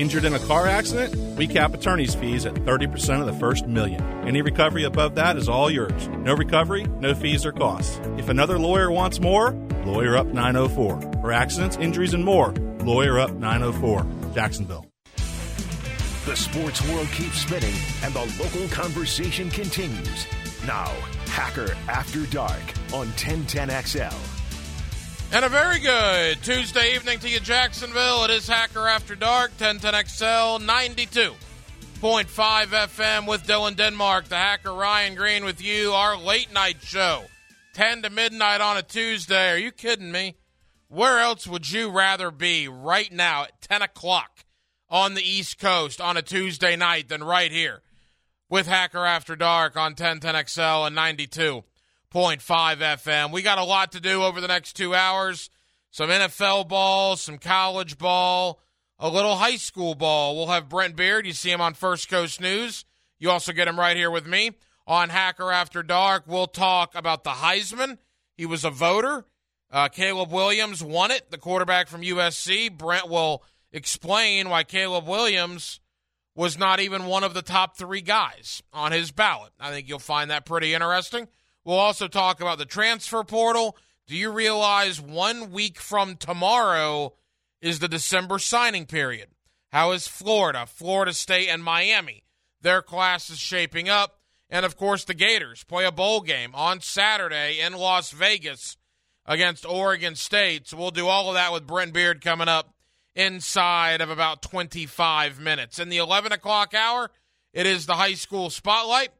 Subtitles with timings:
[0.00, 1.14] Injured in a car accident?
[1.36, 4.02] We cap attorney's fees at 30% of the first million.
[4.26, 6.08] Any recovery above that is all yours.
[6.08, 8.00] No recovery, no fees or costs.
[8.16, 9.52] If another lawyer wants more,
[9.84, 11.02] Lawyer Up 904.
[11.20, 14.06] For accidents, injuries, and more, Lawyer Up 904.
[14.34, 14.86] Jacksonville.
[16.24, 20.26] The sports world keeps spinning and the local conversation continues.
[20.66, 20.86] Now,
[21.26, 22.62] Hacker After Dark
[22.94, 24.39] on 1010XL.
[25.32, 28.24] And a very good Tuesday evening to you, Jacksonville.
[28.24, 31.36] It is Hacker After Dark, 1010XL 92.5
[32.66, 37.26] FM with Dylan Denmark, the Hacker Ryan Green with you, our late night show,
[37.74, 39.52] 10 to midnight on a Tuesday.
[39.52, 40.34] Are you kidding me?
[40.88, 44.44] Where else would you rather be right now at 10 o'clock
[44.88, 47.82] on the East Coast on a Tuesday night than right here
[48.48, 50.96] with Hacker After Dark on 1010XL and
[52.12, 52.18] 92?
[52.18, 53.32] 101.5 FM.
[53.32, 55.50] We got a lot to do over the next two hours.
[55.90, 58.60] Some NFL ball, some college ball,
[58.98, 60.36] a little high school ball.
[60.36, 61.26] We'll have Brent Beard.
[61.26, 62.84] You see him on First Coast News.
[63.18, 64.52] You also get him right here with me
[64.86, 66.24] on Hacker After Dark.
[66.26, 67.98] We'll talk about the Heisman.
[68.36, 69.24] He was a voter.
[69.72, 72.76] Uh, Caleb Williams won it, the quarterback from USC.
[72.76, 75.80] Brent will explain why Caleb Williams
[76.34, 79.52] was not even one of the top three guys on his ballot.
[79.60, 81.28] I think you'll find that pretty interesting.
[81.70, 83.76] We'll also talk about the transfer portal.
[84.08, 87.14] Do you realize one week from tomorrow
[87.62, 89.28] is the December signing period?
[89.70, 92.24] How is Florida, Florida State, and Miami?
[92.60, 94.18] Their class is shaping up.
[94.50, 98.76] And of course, the Gators play a bowl game on Saturday in Las Vegas
[99.24, 100.66] against Oregon State.
[100.66, 102.74] So we'll do all of that with Brent Beard coming up
[103.14, 105.78] inside of about 25 minutes.
[105.78, 107.12] In the 11 o'clock hour,
[107.52, 109.10] it is the high school spotlight.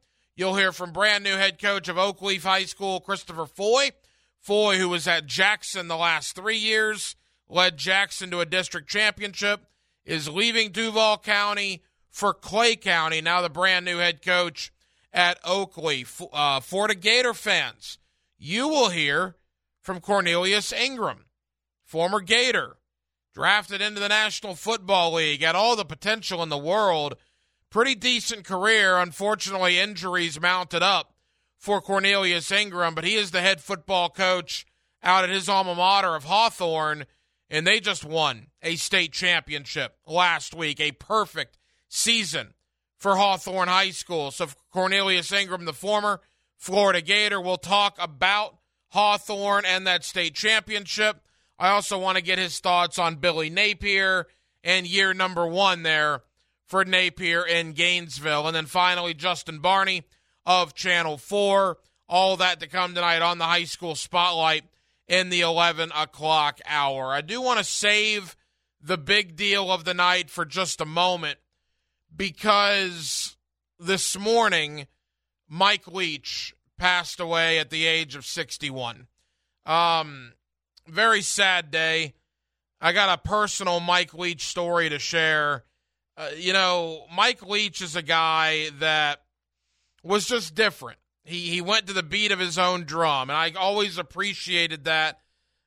[0.41, 3.91] You'll hear from brand new head coach of Oakleaf High School, Christopher Foy.
[4.39, 7.15] Foy, who was at Jackson the last three years,
[7.47, 9.67] led Jackson to a district championship,
[10.03, 14.73] is leaving Duval County for Clay County, now the brand new head coach
[15.13, 16.27] at Oakleaf.
[16.33, 17.99] Uh, Florida Gator fans,
[18.39, 19.35] you will hear
[19.79, 21.25] from Cornelius Ingram,
[21.85, 22.77] former Gator,
[23.31, 27.15] drafted into the National Football League, had all the potential in the world
[27.71, 28.97] pretty decent career.
[28.97, 31.13] Unfortunately, injuries mounted up
[31.57, 34.65] for Cornelius Ingram, but he is the head football coach
[35.01, 37.05] out at his alma mater of Hawthorne,
[37.49, 40.79] and they just won a state championship last week.
[40.79, 42.53] A perfect season
[42.97, 44.29] for Hawthorne High School.
[44.29, 46.21] So, Cornelius Ingram, the former
[46.57, 48.57] Florida Gator, will talk about
[48.89, 51.21] Hawthorne and that state championship.
[51.57, 54.27] I also want to get his thoughts on Billy Napier
[54.63, 56.23] and year number one there
[56.71, 58.47] for Napier in Gainesville.
[58.47, 60.03] And then finally, Justin Barney
[60.45, 61.77] of Channel 4.
[62.07, 64.63] All that to come tonight on the high school spotlight
[65.05, 67.11] in the 11 o'clock hour.
[67.11, 68.37] I do want to save
[68.81, 71.39] the big deal of the night for just a moment
[72.15, 73.35] because
[73.77, 74.87] this morning,
[75.49, 79.07] Mike Leach passed away at the age of 61.
[79.65, 80.31] Um,
[80.87, 82.13] very sad day.
[82.79, 85.65] I got a personal Mike Leach story to share
[86.21, 89.23] uh, you know, Mike Leach is a guy that
[90.03, 90.99] was just different.
[91.23, 95.19] He he went to the beat of his own drum, and I always appreciated that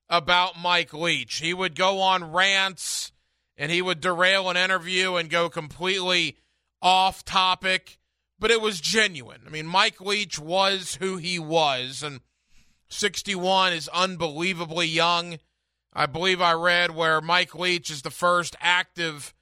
[0.08, 1.38] about Mike Leach.
[1.38, 3.10] He would go on rants
[3.56, 6.36] and he would derail an interview and go completely
[6.80, 7.98] off topic,
[8.38, 9.40] but it was genuine.
[9.46, 12.20] I mean, Mike Leach was who he was, and
[12.88, 15.38] 61 is unbelievably young.
[15.92, 19.33] I believe I read where Mike Leach is the first active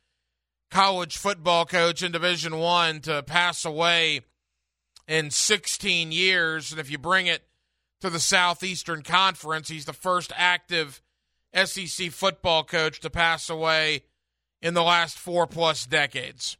[0.72, 4.22] college football coach in Division One to pass away
[5.06, 7.42] in 16 years, and if you bring it
[8.00, 11.02] to the Southeastern Conference, he's the first active
[11.54, 14.04] SEC football coach to pass away
[14.62, 16.56] in the last four plus decades.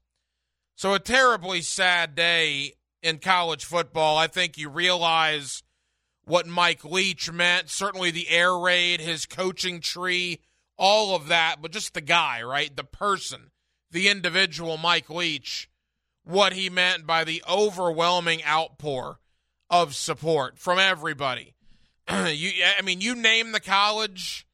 [0.77, 4.19] So, a terribly sad day in college football.
[4.19, 5.63] I think you realize
[6.25, 7.71] what Mike Leach meant.
[7.71, 10.41] Certainly, the air raid, his coaching tree,
[10.77, 12.77] all of that, but just the guy, right?
[12.77, 13.52] The person
[13.93, 15.69] the individual Mike Leach
[16.25, 19.19] what he meant by the overwhelming outpour
[19.69, 21.55] of support from everybody.
[22.11, 24.47] you, I mean, you name the college,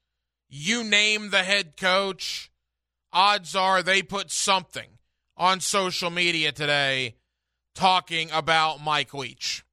[0.49, 2.51] you name the head coach.
[3.13, 4.89] Odds are they put something
[5.37, 7.17] on social media today
[7.75, 9.65] talking about Mike Leach.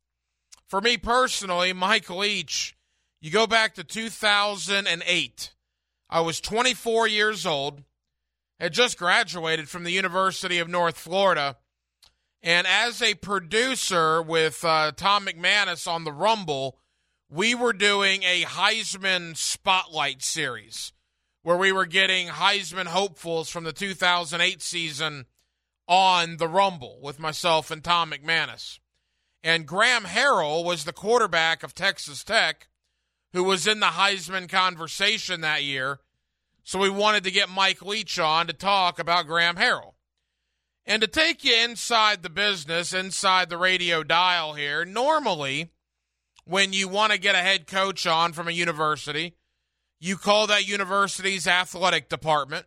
[0.68, 2.76] For me personally, Mike Leach,
[3.20, 5.54] you go back to 2008.
[6.10, 7.84] I was 24 years old
[8.60, 11.58] had just graduated from the University of North Florida.
[12.42, 16.78] And as a producer with uh, Tom McManus on the Rumble,
[17.30, 20.94] we were doing a Heisman Spotlight series
[21.42, 25.26] where we were getting Heisman hopefuls from the 2008 season
[25.88, 28.80] on the Rumble with myself and Tom McManus.
[29.44, 32.68] And Graham Harrell was the quarterback of Texas Tech
[33.36, 36.00] who was in the Heisman conversation that year.
[36.66, 39.94] So we wanted to get Mike Leach on to talk about Graham Harrell.
[40.84, 45.70] And to take you inside the business, inside the radio dial here, normally
[46.44, 49.36] when you want to get a head coach on from a university,
[50.00, 52.66] you call that university's athletic department.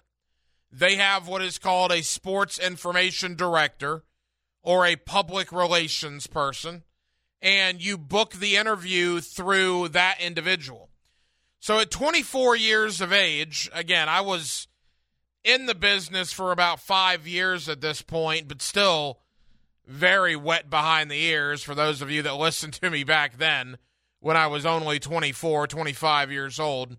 [0.71, 4.05] They have what is called a sports information director
[4.63, 6.85] or a public relations person,
[7.43, 10.88] and you book the interview through that individual.
[11.61, 14.69] So at 24 years of age, again, I was
[15.45, 19.21] in the business for about five years at this point, but still
[19.87, 23.79] very wet behind the ears for those of you that listened to me back then
[24.21, 26.97] when I was only 24, 25 years old.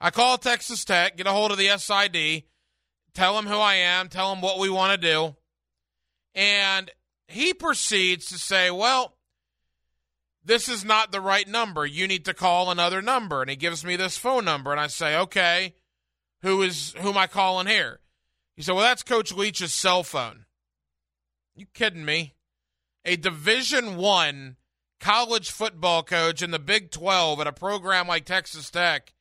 [0.00, 2.44] I call Texas Tech, get a hold of the SID,
[3.14, 5.36] tell him who I am, tell him what we want to do.
[6.34, 6.90] And
[7.26, 9.17] he proceeds to say, Well,
[10.48, 11.84] this is not the right number.
[11.86, 13.42] You need to call another number.
[13.42, 14.72] And he gives me this phone number.
[14.72, 15.74] And I say, Okay,
[16.42, 18.00] who is who am I calling here?
[18.56, 20.46] He said, Well, that's Coach Leach's cell phone.
[21.54, 22.34] You kidding me?
[23.04, 24.56] A division one
[25.00, 29.12] college football coach in the Big 12 at a program like Texas Tech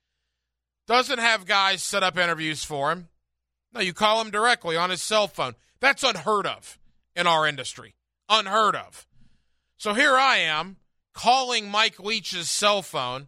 [0.88, 3.10] doesn't have guys set up interviews for him.
[3.74, 5.56] No, you call him directly on his cell phone.
[5.82, 6.80] That's unheard of
[7.16, 7.96] in our industry.
[8.30, 9.06] Unheard of.
[9.78, 10.78] So here I am
[11.18, 13.28] calling Mike Leach's cell phone,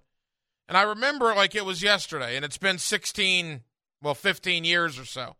[0.68, 3.62] and I remember like it was yesterday, and it's been 16,
[4.02, 5.36] well, 15 years or so.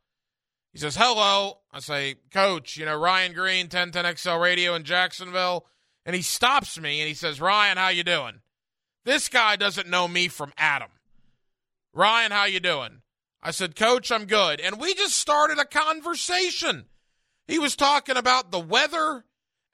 [0.74, 1.60] He says, Hello.
[1.72, 5.66] I say, Coach, you know, Ryan Green, 1010XL Radio in Jacksonville.
[6.06, 8.42] And he stops me and he says, Ryan, how you doing?
[9.06, 10.90] This guy doesn't know me from Adam.
[11.94, 13.02] Ryan, how you doing?
[13.42, 14.60] I said, Coach, I'm good.
[14.60, 16.86] And we just started a conversation.
[17.48, 19.26] He was talking about the weather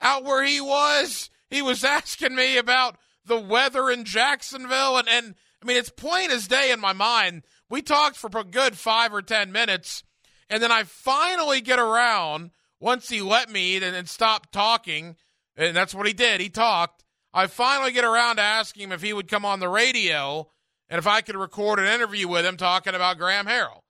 [0.02, 1.30] out where he was.
[1.50, 4.98] He was asking me about the weather in Jacksonville.
[4.98, 7.44] And, and I mean, it's plain as day in my mind.
[7.70, 10.04] We talked for a good five or 10 minutes.
[10.50, 15.16] And then I finally get around once he let me and, and stop talking.
[15.56, 16.42] And that's what he did.
[16.42, 17.04] He talked.
[17.34, 20.50] I finally get around to asking him if he would come on the radio
[20.90, 23.82] and if I could record an interview with him talking about Graham Harrell.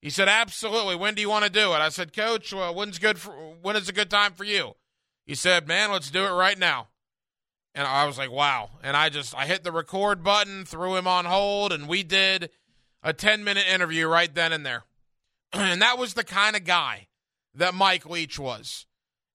[0.00, 0.96] He said, "Absolutely.
[0.96, 3.32] When do you want to do it?" I said, "Coach, well, when's good for
[3.62, 4.74] when is a good time for you?"
[5.24, 6.88] He said, "Man, let's do it right now."
[7.74, 11.06] And I was like, "Wow!" And I just I hit the record button, threw him
[11.06, 12.50] on hold, and we did
[13.02, 14.84] a ten minute interview right then and there.
[15.52, 17.08] and that was the kind of guy
[17.54, 18.86] that Mike Leach was.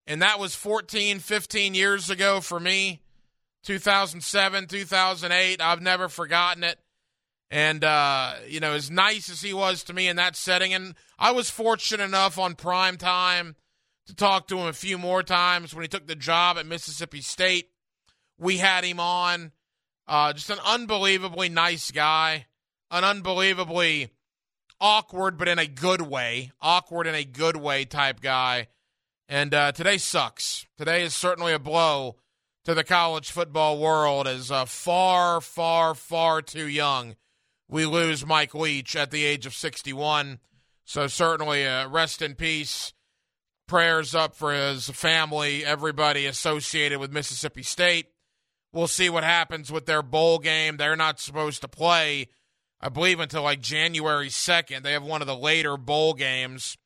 [0.05, 3.01] And that was 14, 15 years ago for me.
[3.63, 5.61] 2007, 2008.
[5.61, 6.79] I've never forgotten it.
[7.51, 10.95] And, uh, you know, as nice as he was to me in that setting, and
[11.19, 13.55] I was fortunate enough on prime time
[14.05, 17.21] to talk to him a few more times when he took the job at Mississippi
[17.21, 17.69] State.
[18.37, 19.51] We had him on.
[20.07, 22.45] Uh, just an unbelievably nice guy,
[22.89, 24.09] an unbelievably
[24.79, 28.67] awkward, but in a good way, awkward in a good way type guy.
[29.27, 30.65] And uh, today sucks.
[30.77, 32.15] Today is certainly a blow
[32.63, 37.15] to the college football world as uh, far, far, far too young
[37.69, 40.39] we lose Mike Leach at the age of 61.
[40.85, 42.93] So certainly uh, rest in peace.
[43.67, 48.07] Prayers up for his family, everybody associated with Mississippi State.
[48.73, 50.77] We'll see what happens with their bowl game.
[50.77, 52.27] They're not supposed to play,
[52.81, 54.83] I believe, until like January 2nd.
[54.83, 56.77] They have one of the later bowl games.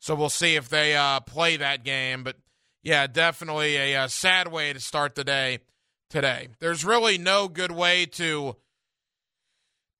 [0.00, 2.24] So we'll see if they uh, play that game.
[2.24, 2.36] But
[2.82, 5.60] yeah, definitely a, a uh, sad way to start the day
[6.08, 6.48] today.
[6.58, 8.56] There's really no good way to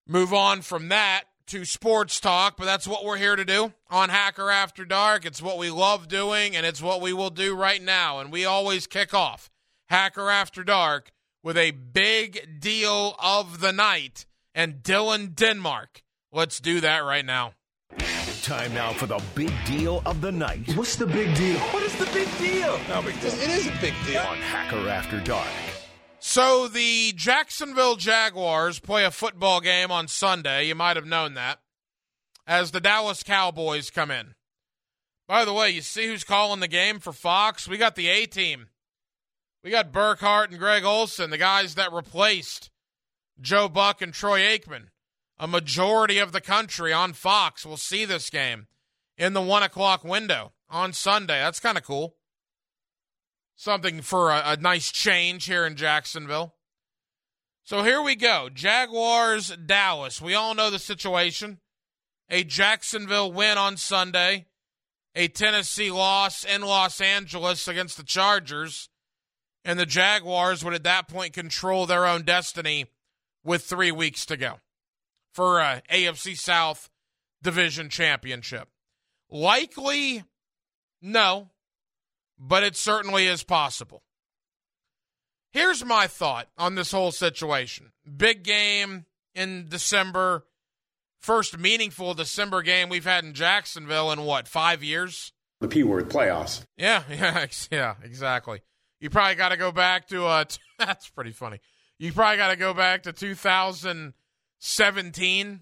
[0.06, 4.08] move on from that to sports talk, but that's what we're here to do on
[4.08, 5.26] Hacker After Dark.
[5.26, 8.20] It's what we love doing, and it's what we will do right now.
[8.20, 9.50] And we always kick off
[9.88, 11.10] Hacker After Dark
[11.42, 16.02] with a big deal of the night and Dylan Denmark.
[16.32, 17.52] Let's do that right now.
[18.42, 20.74] Time now for the big deal of the night.
[20.74, 21.58] What's the big deal?
[21.58, 22.80] What is the big deal?
[22.88, 23.32] No big deal.
[23.32, 24.22] It is a big deal.
[24.22, 25.46] On Hacker After Dark.
[26.18, 30.66] So the Jacksonville Jaguars play a football game on Sunday.
[30.66, 31.60] You might have known that.
[32.46, 34.34] As the Dallas Cowboys come in.
[35.28, 37.68] By the way, you see who's calling the game for Fox?
[37.68, 38.69] We got the A team.
[39.62, 42.70] We got Burkhardt and Greg Olsen, the guys that replaced
[43.40, 44.88] Joe Buck and Troy Aikman.
[45.38, 48.66] A majority of the country on Fox will see this game
[49.16, 51.38] in the one o'clock window on Sunday.
[51.38, 52.16] That's kind of cool
[53.60, 56.54] something for a, a nice change here in Jacksonville.
[57.62, 60.20] So here we go Jaguars, Dallas.
[60.20, 61.58] We all know the situation.
[62.30, 64.46] a Jacksonville win on Sunday,
[65.14, 68.88] a Tennessee loss in Los Angeles against the Chargers,
[69.64, 72.86] and the Jaguars would at that point control their own destiny
[73.44, 74.60] with three weeks to go
[75.32, 76.90] for a AFC South
[77.42, 78.68] division championship.
[79.30, 80.24] Likely,
[81.00, 81.50] no,
[82.38, 84.02] but it certainly is possible.
[85.52, 87.92] Here's my thought on this whole situation.
[88.16, 90.46] Big game in December,
[91.18, 95.32] first meaningful December game we've had in Jacksonville in what, five years?
[95.60, 96.62] The P word, playoffs.
[96.76, 98.62] Yeah, yeah, yeah, exactly.
[99.00, 100.44] You probably got to go back to, uh,
[100.78, 101.58] that's pretty funny.
[101.98, 105.60] You probably got to go back to 2017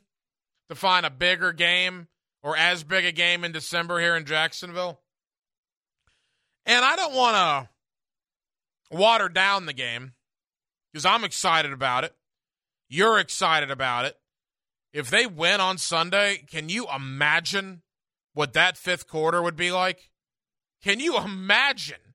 [0.68, 2.08] to find a bigger game
[2.42, 5.00] or as big a game in December here in Jacksonville.
[6.66, 7.68] And I don't want to
[8.96, 10.14] water down the game
[10.92, 12.14] because I'm excited about it.
[12.88, 14.16] You're excited about it.
[14.92, 17.82] If they win on Sunday, can you imagine
[18.32, 20.10] what that fifth quarter would be like?
[20.82, 22.07] Can you imagine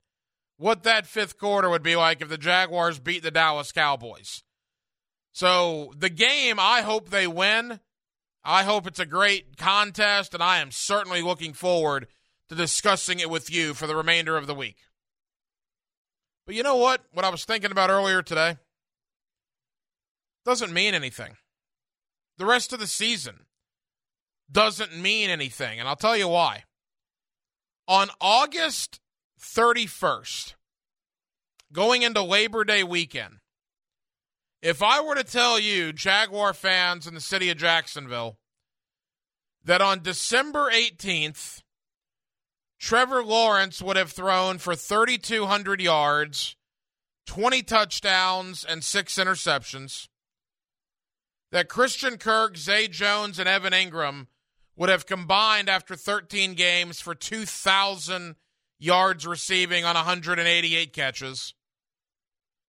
[0.57, 4.43] what that fifth quarter would be like if the Jaguars beat the Dallas Cowboys?
[5.31, 7.79] So, the game, I hope they win.
[8.43, 12.07] I hope it's a great contest, and I am certainly looking forward
[12.49, 14.77] to discussing it with you for the remainder of the week.
[16.45, 17.01] But you know what?
[17.13, 18.57] What I was thinking about earlier today
[20.45, 21.37] doesn't mean anything.
[22.37, 23.45] The rest of the season
[24.51, 26.63] doesn't mean anything, and I'll tell you why.
[27.87, 28.99] On August
[29.43, 30.55] 31st,
[31.71, 33.39] going into Labor Day weekend,
[34.61, 38.37] if I were to tell you, Jaguar fans in the city of Jacksonville,
[39.65, 41.61] that on December 18th,
[42.79, 46.55] Trevor Lawrence would have thrown for 3,200 yards,
[47.25, 50.07] 20 touchdowns, and six interceptions.
[51.51, 54.27] That Christian Kirk, Zay Jones, and Evan Engram
[54.75, 58.35] would have combined after 13 games for 2,000
[58.83, 61.53] yards receiving on 188 catches.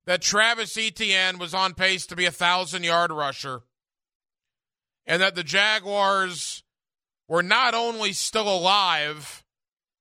[0.07, 3.63] That Travis Etienne was on pace to be a 1,000 yard rusher.
[5.07, 6.63] And that the Jaguars
[7.29, 9.45] were not only still alive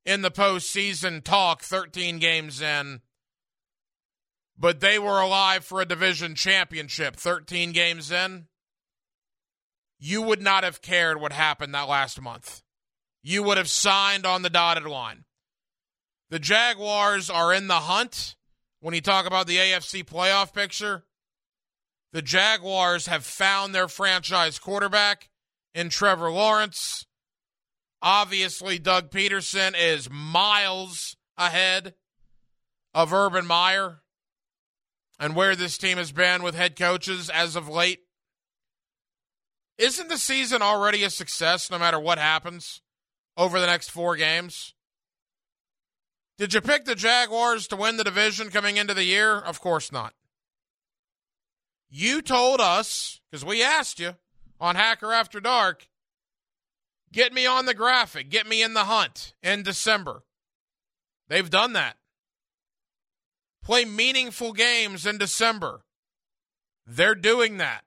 [0.06, 3.02] in the postseason talk 13 games in,
[4.58, 8.48] but they were alive for a division championship 13 games in,
[9.98, 12.62] you would not have cared what happened that last month.
[13.22, 15.24] You would have signed on the dotted line.
[16.34, 18.34] The Jaguars are in the hunt
[18.80, 21.04] when you talk about the AFC playoff picture.
[22.12, 25.30] The Jaguars have found their franchise quarterback
[25.76, 27.06] in Trevor Lawrence.
[28.02, 31.94] Obviously, Doug Pederson is miles ahead
[32.96, 34.02] of Urban Meyer
[35.20, 38.00] and where this team has been with head coaches as of late.
[39.78, 42.82] Isn't the season already a success no matter what happens
[43.38, 44.73] over the next four games?
[46.38, 49.38] Did you pick the Jaguars to win the division coming into the year?
[49.38, 50.14] Of course not.
[51.90, 54.16] You told us, because we asked you
[54.60, 55.88] on Hacker After Dark,
[57.14, 58.30] Get me on the graphic.
[58.30, 60.24] Get me in the hunt in December.
[61.30, 61.98] They've done that.
[63.64, 65.86] Play meaningful games in December.
[66.88, 67.84] They're doing that.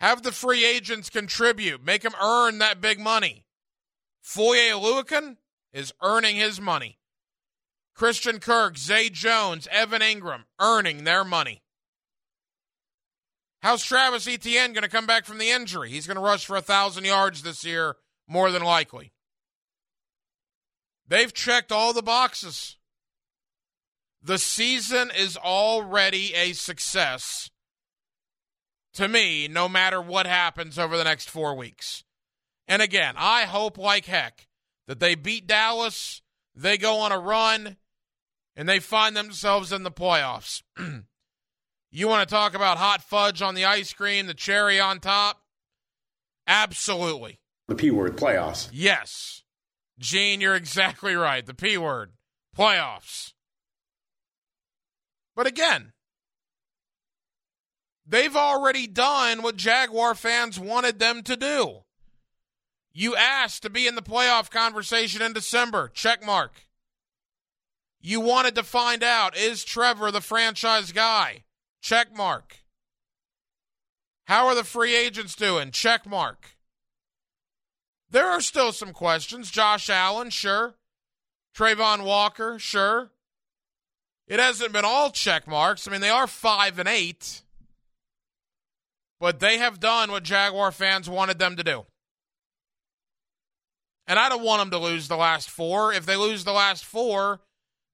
[0.00, 1.84] Have the free agents contribute.
[1.84, 3.44] Make them earn that big money.
[4.20, 5.36] Foye Oluokun
[5.74, 6.98] is earning his money.
[7.94, 11.62] Christian Kirk, Zay Jones, Evan Engram earning their money.
[13.60, 15.90] How's Travis Etienne going to come back from the injury?
[15.90, 17.96] He's going to rush for a 1,000 yards this year,
[18.28, 19.12] more than likely.
[21.06, 22.76] They've checked all the boxes.
[24.22, 27.50] The season is already a success
[28.94, 32.04] to me, no matter what happens over the next four weeks.
[32.66, 34.46] And again, I hope like heck
[34.86, 36.22] that they beat Dallas,
[36.54, 37.76] they go on a run,
[38.56, 40.62] and they find themselves in the playoffs.
[41.96, 45.40] You want to talk about hot fudge on the ice cream, the cherry on top?
[46.44, 47.38] Absolutely.
[47.68, 48.68] The P word, playoffs.
[48.72, 49.44] Yes.
[49.96, 51.46] Gene, you're exactly right.
[51.46, 52.14] The P word,
[52.58, 53.34] playoffs.
[55.36, 55.92] But again,
[58.04, 61.83] they've already done what Jaguar fans wanted them to do.
[62.96, 65.90] You asked to be in the playoff conversation in December.
[65.92, 66.66] Check mark.
[68.00, 71.42] You wanted to find out is Trevor the franchise guy?
[71.82, 72.58] Check mark.
[74.26, 75.72] How are the free agents doing?
[75.72, 76.56] Check mark.
[78.08, 79.50] There are still some questions.
[79.50, 80.76] Josh Allen, sure.
[81.56, 83.10] Travon Walker, sure.
[84.28, 85.88] It hasn't been all check marks.
[85.88, 87.42] I mean, they are five and eight.
[89.18, 91.86] but they have done what Jaguar fans wanted them to do.
[94.06, 95.92] And I don't want them to lose the last four.
[95.92, 97.40] If they lose the last four,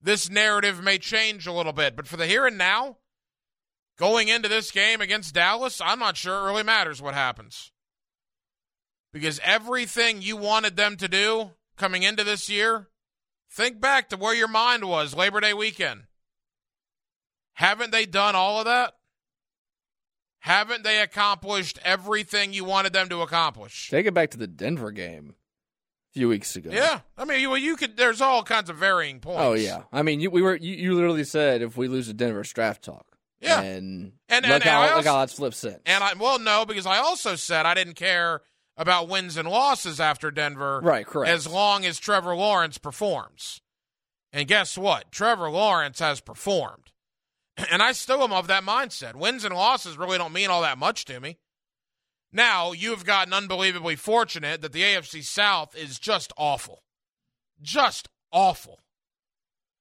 [0.02, 1.94] this narrative may change a little bit.
[1.94, 2.96] But for the here and now,
[3.96, 7.70] going into this game against Dallas, I'm not sure it really matters what happens.
[9.12, 12.88] Because everything you wanted them to do coming into this year,
[13.50, 16.04] think back to where your mind was Labor Day weekend.
[17.54, 18.94] Haven't they done all of that?
[20.40, 23.90] Haven't they accomplished everything you wanted them to accomplish?
[23.90, 25.34] Take it back to the Denver game
[26.12, 26.70] few weeks ago.
[26.72, 27.96] Yeah, I mean, you, you could.
[27.96, 29.40] There's all kinds of varying points.
[29.40, 32.14] Oh yeah, I mean, you, we were you, you literally said if we lose to
[32.14, 33.06] Denver, draft talk.
[33.40, 35.80] Yeah, and and, look and, how and I look how also, flipped since.
[35.86, 38.42] and I well no because I also said I didn't care
[38.76, 40.80] about wins and losses after Denver.
[40.82, 41.30] Right, correct.
[41.30, 43.62] As long as Trevor Lawrence performs,
[44.32, 45.10] and guess what?
[45.10, 46.92] Trevor Lawrence has performed,
[47.70, 49.14] and I still am of that mindset.
[49.14, 51.38] Wins and losses really don't mean all that much to me.
[52.32, 56.82] Now you've gotten unbelievably fortunate that the AFC South is just awful,
[57.60, 58.80] just awful.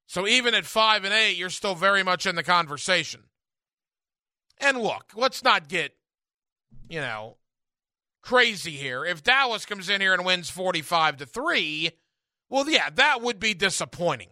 [0.07, 3.25] So even at five and eight, you're still very much in the conversation.
[4.59, 5.91] And look, let's not get,
[6.89, 7.37] you know,
[8.21, 9.05] crazy here.
[9.05, 11.91] If Dallas comes in here and wins 45 to 3,
[12.49, 14.29] well, yeah, that would be disappointing.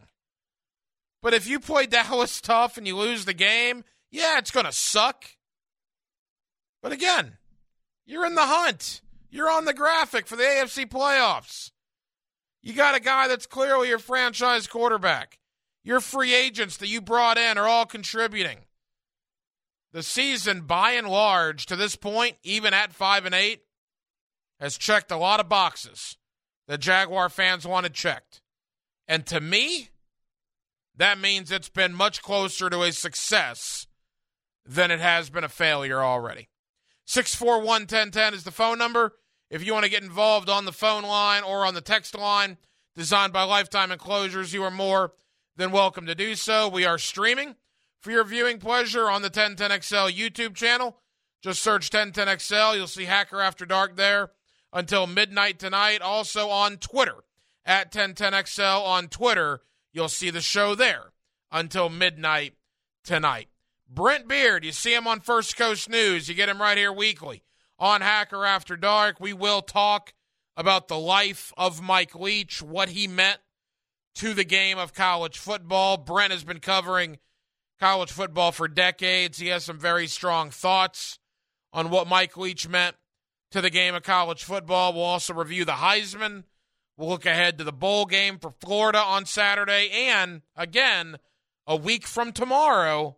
[1.22, 4.72] But if you play Dallas tough and you lose the game, yeah, it's going to
[4.72, 5.26] suck.
[6.82, 7.38] But again,
[8.08, 9.02] you're in the hunt.
[9.30, 11.72] You're on the graphic for the AFC playoffs.
[12.64, 15.38] You got a guy that's clearly your franchise quarterback.
[15.84, 18.60] Your free agents that you brought in are all contributing.
[19.94, 23.62] The season, by and large, to this point, even at five and eight,
[24.60, 26.18] has checked a lot of boxes
[26.68, 28.42] that Jaguar fans wanted checked.
[29.08, 29.90] And to me,
[30.96, 33.88] that means it's been much closer to a success
[34.66, 36.50] than it has been a failure already.
[37.08, 39.14] 641 1010 is the phone number.
[39.50, 42.58] If you want to get involved on the phone line or on the text line,
[42.98, 45.14] designed by Lifetime Enclosures, you are more
[45.56, 46.68] than welcome to do so.
[46.68, 47.56] We are streaming
[48.02, 50.98] for your viewing pleasure on the 1010XL YouTube channel.
[51.42, 52.76] Just search 1010XL.
[52.76, 54.32] You'll see Hacker After Dark there
[54.74, 56.02] until midnight tonight.
[56.02, 57.24] Also on Twitter
[57.66, 59.62] at 1010XL on Twitter.
[59.94, 61.14] You'll see the show there
[61.54, 62.56] until midnight
[63.06, 63.48] tonight.
[63.90, 66.28] Brent Beard, you see him on First Coast News.
[66.28, 67.44] You get him right here weekly
[67.80, 69.20] on Hacker After Dark.
[69.20, 70.14] We will talk
[70.58, 73.40] about the life of Mike Leach, what he meant
[74.16, 75.98] to the game of college football.
[75.98, 77.20] Brent has been covering
[77.80, 79.38] college football for decades.
[79.38, 81.20] He has some very strong thoughts
[81.72, 82.96] on what Mike Leach meant
[83.52, 84.94] to the game of college football.
[84.94, 86.44] We'll also review the Heisman.
[86.98, 89.92] We'll look ahead to the bowl game for Florida on Saturday.
[89.92, 91.18] And again,
[91.68, 93.18] a week from tomorrow,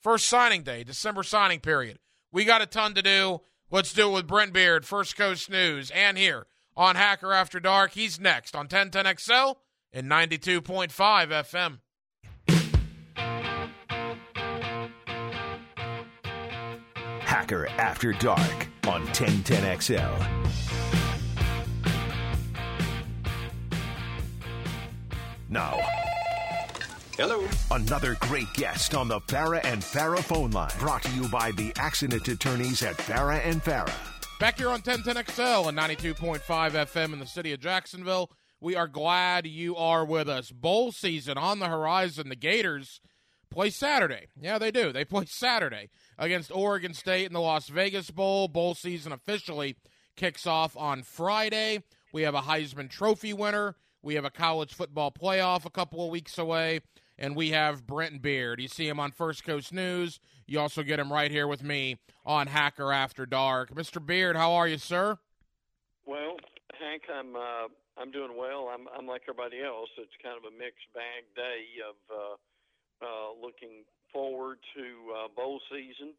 [0.00, 1.98] first signing day, December signing period.
[2.32, 3.40] We got a ton to do.
[3.70, 7.92] Let's do it with Brent Beard, First Coast News, and here on Hacker After Dark.
[7.92, 9.56] He's next on 1010XL
[9.92, 11.78] and 92.5 FM.
[17.20, 20.46] Hacker After Dark on 1010XL.
[25.48, 25.80] Now,
[27.20, 27.46] Hello.
[27.70, 30.70] another great guest on the Farah and Farah phone line.
[30.78, 33.92] Brought to you by the accident attorneys at Farah and Farah.
[34.38, 38.30] Back here on 1010XL and 92.5 FM in the city of Jacksonville.
[38.58, 40.50] We are glad you are with us.
[40.50, 42.30] Bowl season on the horizon.
[42.30, 43.02] The Gators
[43.50, 44.28] play Saturday.
[44.40, 44.90] Yeah, they do.
[44.90, 48.48] They play Saturday against Oregon State in the Las Vegas Bowl.
[48.48, 49.76] Bowl season officially
[50.16, 51.82] kicks off on Friday.
[52.14, 53.76] We have a Heisman Trophy winner.
[54.02, 56.80] We have a college football playoff a couple of weeks away.
[57.20, 58.60] And we have Brent Beard.
[58.60, 60.18] You see him on First Coast News.
[60.46, 63.74] You also get him right here with me on Hacker After Dark.
[63.74, 64.04] Mr.
[64.04, 65.18] Beard, how are you, sir?
[66.06, 66.36] Well,
[66.80, 67.68] Hank, I'm uh,
[68.00, 68.72] I'm doing well.
[68.72, 69.90] I'm I'm like everybody else.
[69.98, 72.34] It's kind of a mixed bag day of uh,
[73.04, 76.14] uh, looking forward to uh, bowl season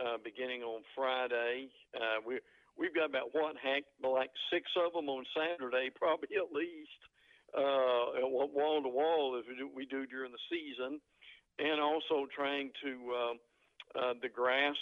[0.00, 1.68] uh, beginning on Friday.
[1.94, 2.40] Uh, we
[2.78, 7.00] we've got about what Hank, like six of them on Saturday, probably at least
[7.56, 11.00] uh, wall to wall as we do, we do during the season,
[11.58, 14.78] and also trying to uh, uh, the grasp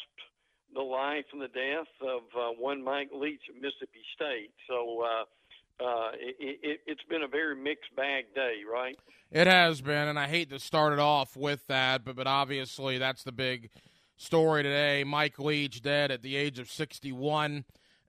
[0.74, 4.52] the life and the death of uh, one Mike Leach at Mississippi State.
[4.68, 8.96] So uh, uh, it, it, it's been a very mixed bag day, right?
[9.30, 12.98] It has been, and I hate to start it off with that, but but obviously
[12.98, 13.70] that's the big
[14.16, 15.04] story today.
[15.04, 17.64] Mike Leach dead at the age of 61.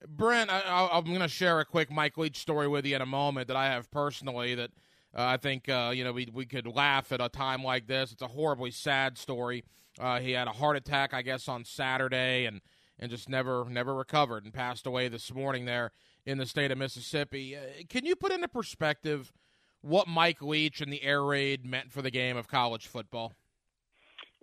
[0.08, 3.06] Brent, I, am going to share a quick Mike Leach story with you in a
[3.06, 4.72] moment that I have personally that
[5.16, 8.12] uh, I think uh, you know we we could laugh at a time like this.
[8.12, 9.64] It's a horribly sad story.
[10.00, 12.62] Uh, he had a heart attack, I guess, on Saturday, and
[12.98, 15.92] and just never never recovered and passed away this morning there
[16.26, 17.56] in the state of Mississippi.
[17.56, 17.60] Uh,
[17.90, 19.34] can you put into perspective
[19.82, 23.34] what Mike Leach and the air raid meant for the game of college football?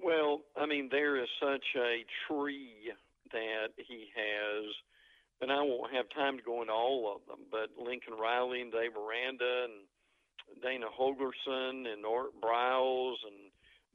[0.03, 2.92] Well, I mean, there is such a tree
[3.33, 4.64] that he has,
[5.40, 8.72] and I won't have time to go into all of them, but Lincoln Riley and
[8.72, 13.51] Dave Aranda and Dana Holgorsen and Art Briles and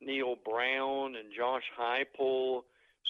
[0.08, 2.62] Neal Brown and Josh Heupel,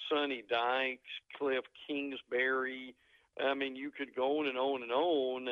[0.10, 1.02] Sonny Dykes,
[1.38, 2.96] Cliff Kingsbury.
[3.42, 5.48] I mean, you could go on and on and on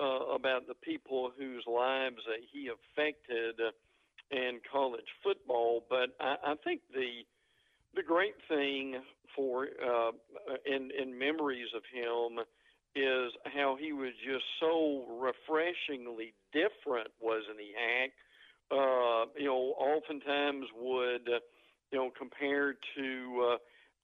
[0.00, 3.60] uh, about the people whose lives that he affected
[4.30, 5.84] in college football.
[5.88, 7.24] But I, I think the
[7.94, 8.96] the great thing
[9.36, 10.12] for uh,
[10.66, 12.38] in in memories of him
[12.94, 18.12] is how he was just so refreshingly different, wasn't he, Hank?
[18.70, 21.40] Uh, you know, oftentimes would uh,
[21.90, 23.56] you know compared to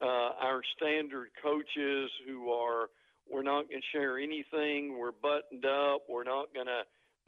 [0.03, 2.89] uh, uh, our standard coaches who are
[3.31, 4.97] we're not going to share anything.
[4.99, 6.03] We're buttoned up.
[6.09, 6.83] We're not going to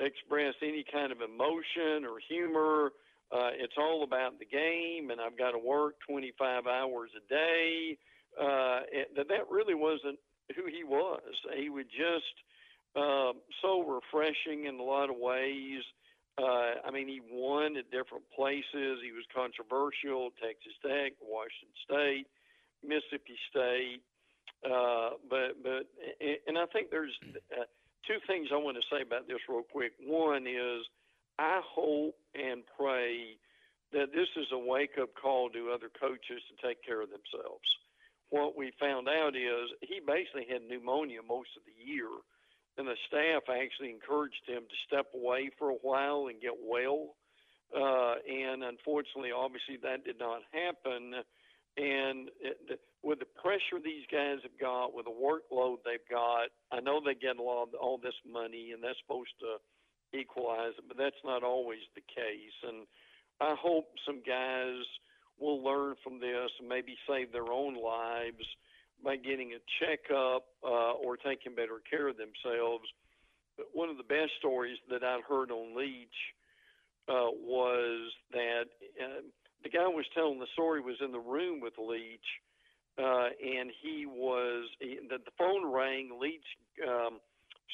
[0.05, 2.93] express any kind of emotion or humor.
[3.33, 7.97] Uh, it's all about the game, and I've got to work 25 hours a day.
[8.39, 8.81] Uh,
[9.17, 10.19] that really wasn't
[10.57, 11.23] who he was.
[11.57, 12.35] He was just
[12.97, 15.83] uh, so refreshing in a lot of ways.
[16.39, 18.99] Uh, I mean, he won at different places.
[19.05, 20.31] He was controversial.
[20.43, 22.27] Texas Tech, Washington State,
[22.83, 24.03] Mississippi State.
[24.65, 25.89] Uh, but but
[26.21, 27.15] and I think there's
[27.57, 27.65] uh,
[28.07, 29.93] two things I want to say about this real quick.
[30.05, 30.85] One is
[31.41, 33.41] I hope and pray
[33.97, 37.65] that this is a wake up call to other coaches to take care of themselves.
[38.29, 42.13] What we found out is he basically had pneumonia most of the year,
[42.77, 47.17] and the staff actually encouraged him to step away for a while and get well.
[47.73, 51.25] Uh, and unfortunately, obviously, that did not happen.
[51.81, 56.81] And it, with the pressure these guys have got, with the workload they've got, I
[56.85, 59.57] know they get a lot of all this money, and that's supposed to
[60.13, 62.57] equalize it, but that's not always the case.
[62.67, 62.87] And
[63.41, 64.85] I hope some guys
[65.39, 68.45] will learn from this and maybe save their own lives
[69.03, 72.85] by getting a checkup uh, or taking better care of themselves.
[73.57, 76.09] But one of the best stories that I've heard on Leach
[77.09, 78.65] uh, was that
[79.01, 79.23] uh,
[79.63, 82.29] the guy was telling the story was in the room with Leach
[82.99, 86.11] uh, and he was he, the, the phone rang.
[86.21, 86.45] Leach
[86.87, 87.21] um,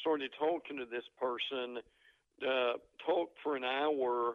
[0.01, 1.83] started talking to this person,
[2.43, 4.35] uh, talked for an hour,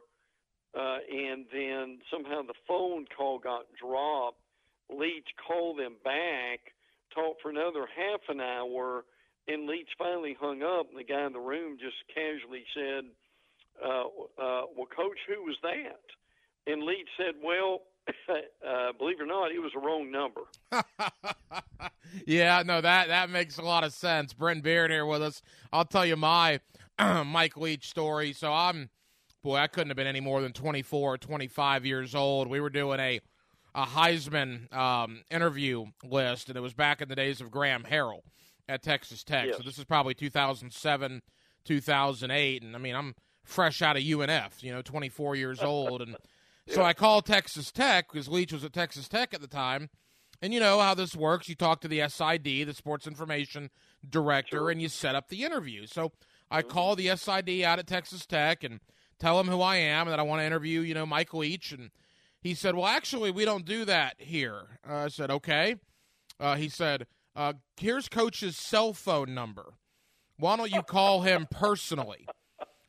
[0.78, 4.40] uh, and then somehow the phone call got dropped.
[4.90, 6.60] Leach called them back,
[7.14, 9.06] talked for another half an hour,
[9.48, 10.90] and Leach finally hung up.
[10.90, 13.06] And the guy in the room just casually said,
[13.84, 14.04] uh,
[14.42, 16.02] uh, "Well, Coach, who was that?"
[16.68, 17.82] And Leach said, "Well."
[18.30, 20.42] uh, believe it or not, it was a wrong number.
[22.26, 24.34] yeah, no, that that makes a lot of sense.
[24.34, 25.44] Brent Beard here with us.
[25.72, 26.60] I'll tell you my
[27.26, 28.34] Mike Leach story.
[28.34, 28.90] So I'm,
[29.44, 32.48] boy, I couldn't have been any more than 24 or 25 years old.
[32.48, 33.20] We were doing a
[33.74, 38.20] a Heisman um, interview list, and it was back in the days of Graham Harrell
[38.68, 39.48] at Texas Tech.
[39.48, 39.58] Yes.
[39.58, 41.22] So this is probably 2007,
[41.64, 46.18] 2008, and I mean I'm fresh out of UNF, you know, 24 years old, and
[46.68, 49.90] so I called Texas Tech because Leach was at Texas Tech at the time.
[50.44, 51.48] And you know how this works.
[51.48, 53.70] You talk to the SID, the Sports Information
[54.08, 54.70] Director, Sure.
[54.72, 55.86] and you set up the interview.
[55.86, 56.14] So
[56.52, 56.70] I Mm-hmm.
[56.70, 58.80] call the SID out at Texas Tech and
[59.20, 61.72] tell him who I am and that I want to interview, you know, Mike Leach.
[61.72, 61.90] And
[62.42, 64.80] he said, Well, actually, we don't do that here.
[64.88, 65.78] Uh, I said, Okay.
[66.40, 69.74] Uh, he said, uh, Here's Coach's cell phone number.
[70.38, 72.28] Why don't you call him personally?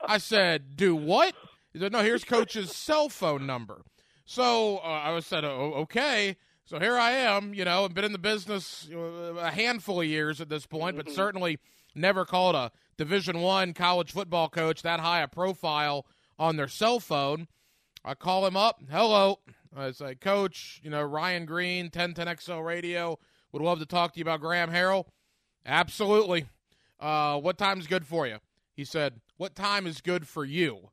[0.05, 1.35] I said, Do what?
[1.73, 3.83] He said, No, here's Coach's cell phone number.
[4.25, 6.37] So uh, I said, oh, Okay.
[6.65, 10.41] So here I am, you know, I've been in the business a handful of years
[10.41, 11.59] at this point, but certainly
[11.95, 12.71] never called a
[13.03, 16.07] Division One college football coach that high a profile
[16.39, 17.49] on their cell phone.
[18.05, 18.81] I call him up.
[18.89, 19.41] Hello.
[19.77, 23.19] I say, Coach, you know, Ryan Green, 1010XL Radio,
[23.51, 25.07] would love to talk to you about Graham Harrell.
[25.67, 26.47] Absolutely.
[27.01, 28.37] Uh, what time's good for you?
[28.73, 30.91] He said, What time is good for you?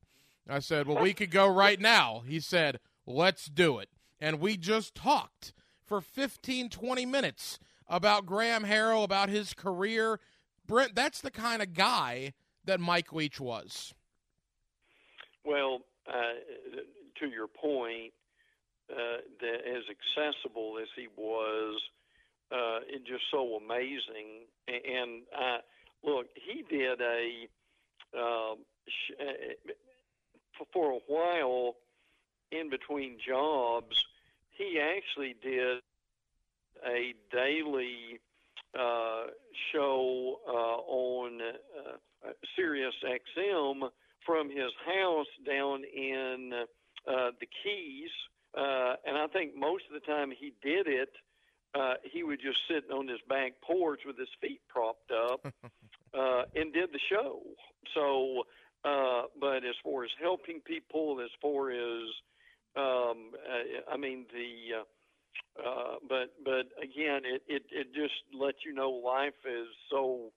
[0.50, 2.24] I said, Well, we could go right now.
[2.26, 3.90] He said, Let's do it.
[4.20, 5.54] And we just talked
[5.86, 10.20] for 15, 20 minutes about Graham Harrell, about his career.
[10.70, 12.34] Brent, that's the kind of guy
[12.66, 13.92] that Mike Leach was.
[15.44, 16.12] Well, uh,
[17.20, 18.14] to your point,
[18.92, 21.82] uh, that as accessible as he was,
[22.52, 24.46] uh, just so amazing.
[24.68, 25.58] And uh,
[26.04, 27.48] look, he did a
[28.88, 31.78] sh- uh, for a while
[32.52, 34.06] in between jobs.
[34.52, 35.80] He actually did
[36.86, 38.20] a daily
[38.78, 39.28] uh,
[39.74, 43.90] show uh, on uh, Sirius XM
[44.26, 46.52] from his house down in
[47.08, 48.10] uh, the Keys,
[48.58, 51.10] uh, and I think most of the time he did it.
[51.76, 55.46] Uh, he would just sit on his back porch with his feet propped up
[56.18, 57.42] uh, and did the show.
[57.94, 58.42] So,
[58.84, 62.10] uh, but as far as helping people, as far as
[62.76, 64.84] um, uh, I mean the, uh,
[65.60, 70.32] uh, but but again, it, it it just lets you know life is so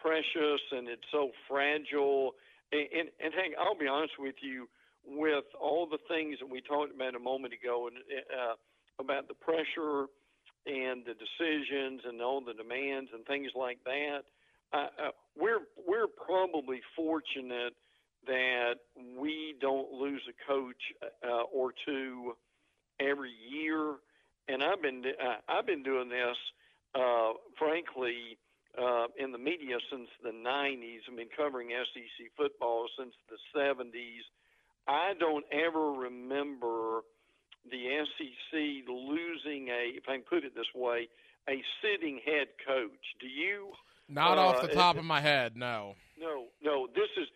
[0.00, 2.32] precious and it's so fragile.
[2.72, 4.68] And, and, and Hank, I'll be honest with you,
[5.06, 7.96] with all the things that we talked about a moment ago, and
[8.34, 8.54] uh,
[8.98, 10.06] about the pressure
[10.66, 14.22] and the decisions and all the demands and things like that.
[14.72, 17.74] Uh, uh, we're we're probably fortunate
[18.26, 18.74] that
[19.16, 20.82] we don't lose a coach
[21.24, 22.32] uh, or two
[22.98, 23.94] every year.
[24.48, 26.36] And I've been uh, I've been doing this,
[26.94, 28.38] uh, frankly,
[28.78, 31.00] uh, in the media since the '90s.
[31.10, 34.22] I've been covering SEC football since the '70s.
[34.86, 37.00] I don't ever remember
[37.70, 41.08] the SEC losing a, if I can put it this way,
[41.48, 43.02] a sitting head coach.
[43.20, 43.72] Do you?
[44.08, 45.96] Not uh, off the top it, of my head, no.
[46.18, 46.86] No, no.
[46.94, 47.26] This is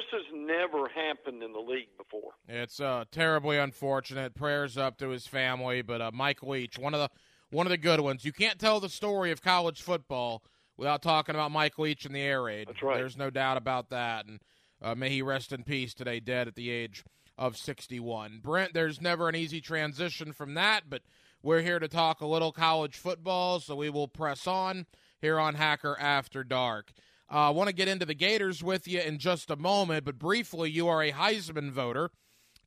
[0.00, 2.32] this has never happened in the league before.
[2.48, 4.34] It's uh, terribly unfortunate.
[4.34, 7.10] Prayers up to his family, but uh, Mike Leach, one of the
[7.50, 8.24] one of the good ones.
[8.24, 10.42] You can't tell the story of college football
[10.76, 12.68] without talking about Mike Leach and the air raid.
[12.68, 12.96] That's right.
[12.96, 14.26] There's no doubt about that.
[14.26, 14.40] And
[14.80, 17.04] uh, may he rest in peace today, dead at the age
[17.36, 18.40] of 61.
[18.42, 21.02] Brent, there's never an easy transition from that, but
[21.42, 24.86] we're here to talk a little college football, so we will press on
[25.20, 26.92] here on Hacker After Dark.
[27.32, 30.18] Uh, I want to get into the Gators with you in just a moment, but
[30.18, 32.10] briefly, you are a Heisman voter.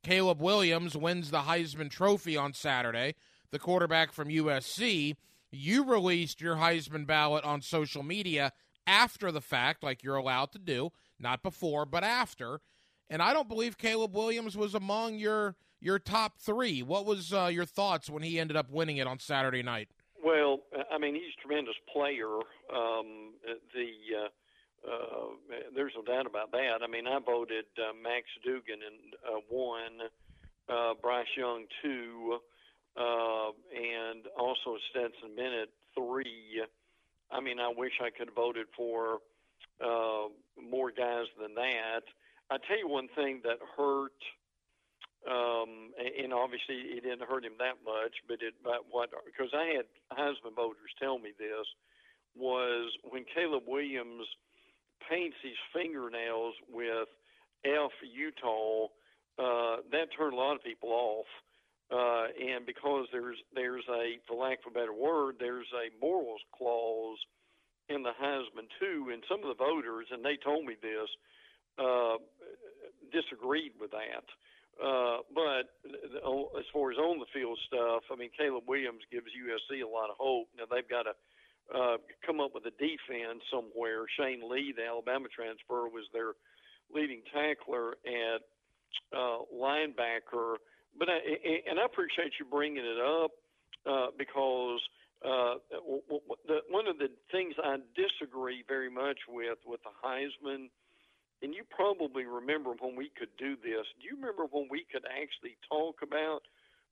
[0.02, 3.14] Caleb Williams wins the Heisman Trophy on Saturday,
[3.50, 5.16] the quarterback from USC.
[5.50, 8.52] You released your Heisman ballot on social media
[8.86, 12.60] after the fact, like you're allowed to do, not before, but after.
[13.10, 16.82] And I don't believe Caleb Williams was among your your top three.
[16.82, 19.90] What was uh, your thoughts when he ended up winning it on Saturday night?
[20.24, 22.38] Well, I mean, he's a tremendous player.
[22.74, 23.34] Um,
[23.74, 24.28] the uh,
[24.86, 26.82] uh, there's no doubt about that.
[26.82, 30.08] I mean, I voted uh, Max Duggan in uh, one,
[30.68, 32.38] uh, Bryce Young two,
[32.96, 36.62] uh, and also Stetson Bennett three.
[37.30, 39.18] I mean, I wish I could have voted for
[39.80, 40.28] uh,
[40.60, 42.02] more guys than that.
[42.50, 44.20] I tell you one thing that hurt,
[45.26, 49.76] um, and obviously it didn't hurt him that much, but it but what because I
[49.76, 51.66] had Heisman voters tell me this
[52.36, 54.26] was when Caleb Williams
[55.10, 57.08] paints his fingernails with
[57.64, 58.86] F Utah,
[59.38, 61.26] uh, that turned a lot of people off.
[61.92, 66.40] Uh, and because there's there's a, for lack of a better word, there's a morals
[66.56, 67.18] clause
[67.88, 71.08] in the Heisman too, and some of the voters, and they told me this,
[71.78, 72.16] uh,
[73.12, 74.24] disagreed with that.
[74.74, 79.84] Uh, but as far as on the field stuff, I mean, Caleb Williams gives USC
[79.84, 80.48] a lot of hope.
[80.58, 81.14] Now they've got to
[81.72, 81.96] uh,
[82.26, 84.04] come up with a defense somewhere.
[84.18, 86.32] Shane Lee, the Alabama transfer, was their
[86.92, 88.42] leading tackler at
[89.16, 90.56] uh, linebacker.
[90.98, 91.18] But I,
[91.70, 93.30] and I appreciate you bringing it up
[93.86, 94.80] uh, because
[95.24, 95.54] uh,
[96.46, 100.68] the, one of the things I disagree very much with with the Heisman
[101.44, 103.84] and you probably remember when we could do this.
[104.00, 106.40] Do you remember when we could actually talk about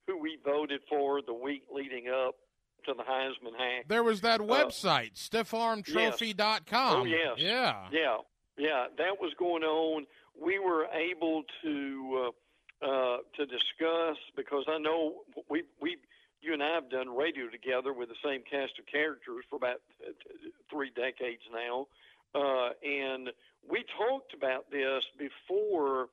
[0.07, 2.37] who we voted for the week leading up
[2.87, 3.87] to the Heisman hack?
[3.89, 7.01] There was that website, uh, stiffarmtrophy.com.
[7.01, 7.39] Oh, yes.
[7.39, 7.87] Yeah.
[7.93, 8.17] Yeah.
[8.59, 8.87] Yeah.
[8.99, 10.07] That was going on.
[10.41, 12.25] We were able to.
[12.29, 12.31] Uh,
[12.83, 15.99] uh, to discuss because I know we we
[16.41, 19.81] you and I have done radio together with the same cast of characters for about
[20.69, 21.87] three decades now,
[22.35, 23.31] uh, and
[23.71, 26.09] we talked about this before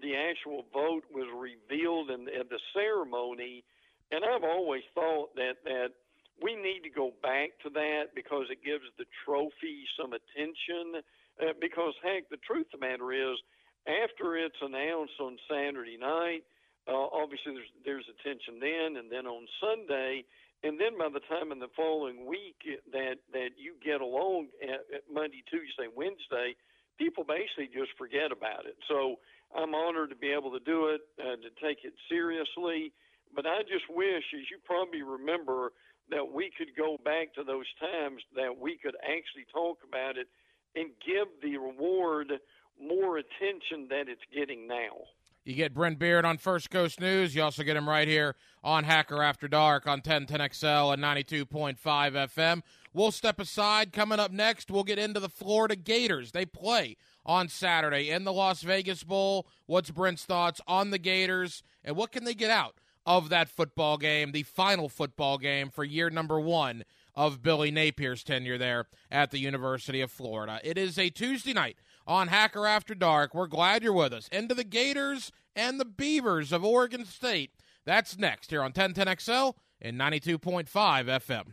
[0.00, 3.62] the actual vote was revealed in, in the ceremony,
[4.10, 5.92] and I've always thought that that
[6.42, 11.02] we need to go back to that because it gives the trophy some attention.
[11.40, 13.38] Uh, because heck, the truth of the matter is,
[13.86, 16.42] after it's announced on Saturday night,
[16.88, 20.24] uh, obviously there's there's attention then, and then on Sunday,
[20.62, 22.60] and then by the time in the following week
[22.92, 26.56] that that you get along at, at Monday, Tuesday, Wednesday,
[26.98, 28.76] people basically just forget about it.
[28.88, 29.16] So
[29.54, 32.92] I'm honored to be able to do it, uh, to take it seriously.
[33.34, 35.72] But I just wish, as you probably remember,
[36.10, 40.28] that we could go back to those times that we could actually talk about it
[40.76, 42.32] and give the reward
[42.80, 45.06] more attention that it's getting now.
[45.44, 47.34] You get Brent Beard on First Coast News.
[47.34, 52.62] You also get him right here on Hacker After Dark on 1010XL and 92.5 FM.
[52.94, 53.92] We'll step aside.
[53.92, 56.32] Coming up next, we'll get into the Florida Gators.
[56.32, 59.46] They play on Saturday in the Las Vegas Bowl.
[59.66, 63.96] What's Brent's thoughts on the Gators and what can they get out of that football
[63.96, 69.30] game, the final football game for year number one of Billy Napier's tenure there at
[69.30, 70.60] the University of Florida?
[70.64, 73.34] It is a Tuesday night on Hacker After Dark.
[73.34, 74.28] We're glad you're with us.
[74.28, 77.52] Into the Gators and the Beavers of Oregon State.
[77.84, 81.44] That's next here on 1010XL and 92.5 FM.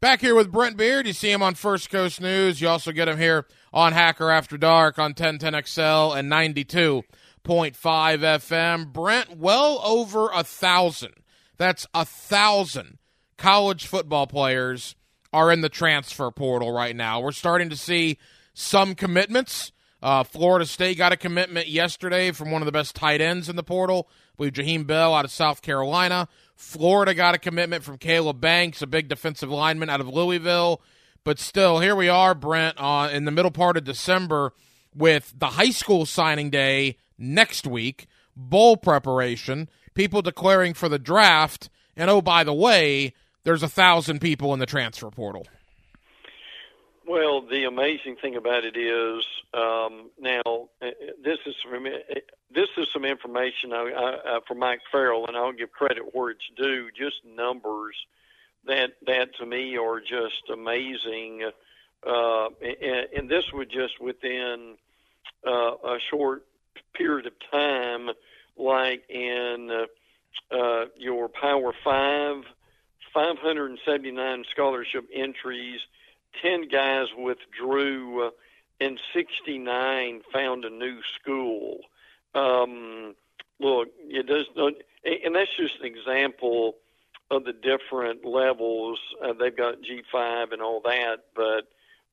[0.00, 1.06] Back here with Brent Beard.
[1.06, 2.60] You see him on First Coast News.
[2.60, 7.04] You also get him here on Hacker After Dark on 1010XL and 92.5
[7.44, 8.92] FM.
[8.92, 11.14] Brent, well over a thousand.
[11.56, 12.98] That's a thousand
[13.36, 14.96] college football players
[15.32, 17.20] are in the transfer portal right now.
[17.20, 18.18] We're starting to see
[18.52, 19.72] some commitments.
[20.02, 23.56] Uh, Florida State got a commitment yesterday from one of the best tight ends in
[23.56, 24.08] the portal.
[24.10, 26.28] I believe Jaheim Bell out of South Carolina.
[26.54, 30.80] Florida got a commitment from Caleb Banks, a big defensive lineman out of Louisville.
[31.24, 34.52] But still, here we are, Brent, uh, in the middle part of December
[34.94, 41.68] with the high school signing day next week, bowl preparation, people declaring for the draft,
[41.96, 45.46] and oh, by the way, there's a thousand people in the transfer portal.
[47.06, 50.90] Well, the amazing thing about it is um, now uh,
[51.22, 55.70] this is from, this is some information I, I, from Mike Farrell, and I'll give
[55.70, 56.88] credit where it's due.
[56.96, 57.94] Just numbers
[58.66, 61.42] that that to me are just amazing,
[62.06, 64.76] uh, and, and this was just within
[65.46, 66.44] uh, a short
[66.94, 68.10] period of time,
[68.56, 72.44] like in uh, uh, your Power Five,
[73.12, 75.80] 579 scholarship entries
[76.42, 78.30] 10 guys withdrew uh,
[78.80, 81.78] and 69 found a new school.
[82.34, 83.14] Um,
[83.60, 86.74] look, it does not, and that's just an example
[87.30, 88.98] of the different levels.
[89.22, 91.68] Uh, they've got G5 and all that, but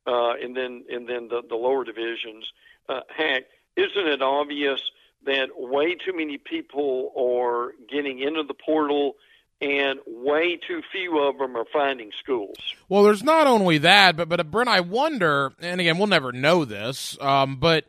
[0.07, 2.45] uh, and then and then the, the lower divisions.
[2.87, 3.43] Uh, heck,
[3.75, 4.81] isn't it obvious
[5.25, 9.15] that way too many people are getting into the portal?
[9.61, 12.57] and way too few of them are finding schools.
[12.89, 16.65] Well, there's not only that, but but Brent, I wonder, and again, we'll never know
[16.65, 17.85] this, um, but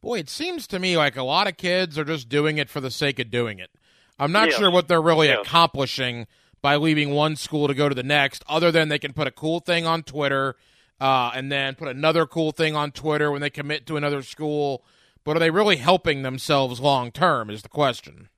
[0.00, 2.80] boy, it seems to me like a lot of kids are just doing it for
[2.80, 3.70] the sake of doing it.
[4.18, 4.58] I'm not yes.
[4.58, 5.38] sure what they're really yes.
[5.42, 6.26] accomplishing
[6.62, 9.30] by leaving one school to go to the next, other than they can put a
[9.30, 10.56] cool thing on Twitter
[11.00, 14.84] uh, and then put another cool thing on Twitter when they commit to another school.
[15.24, 17.50] But are they really helping themselves long term?
[17.50, 18.28] Is the question.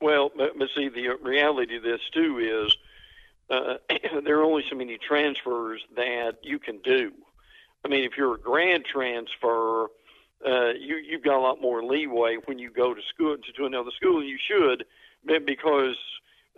[0.00, 2.76] Well, but, but see, the reality of this too is
[3.50, 3.74] uh,
[4.24, 7.12] there are only so many transfers that you can do.
[7.84, 9.84] I mean, if you're a grad transfer,
[10.46, 13.66] uh, you you've got a lot more leeway when you go to school to, to
[13.66, 14.22] another school.
[14.22, 14.84] You should,
[15.44, 15.96] because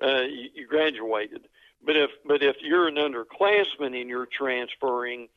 [0.02, 1.48] uh, you, you graduated.
[1.84, 5.28] But if but if you're an underclassman and you're transferring,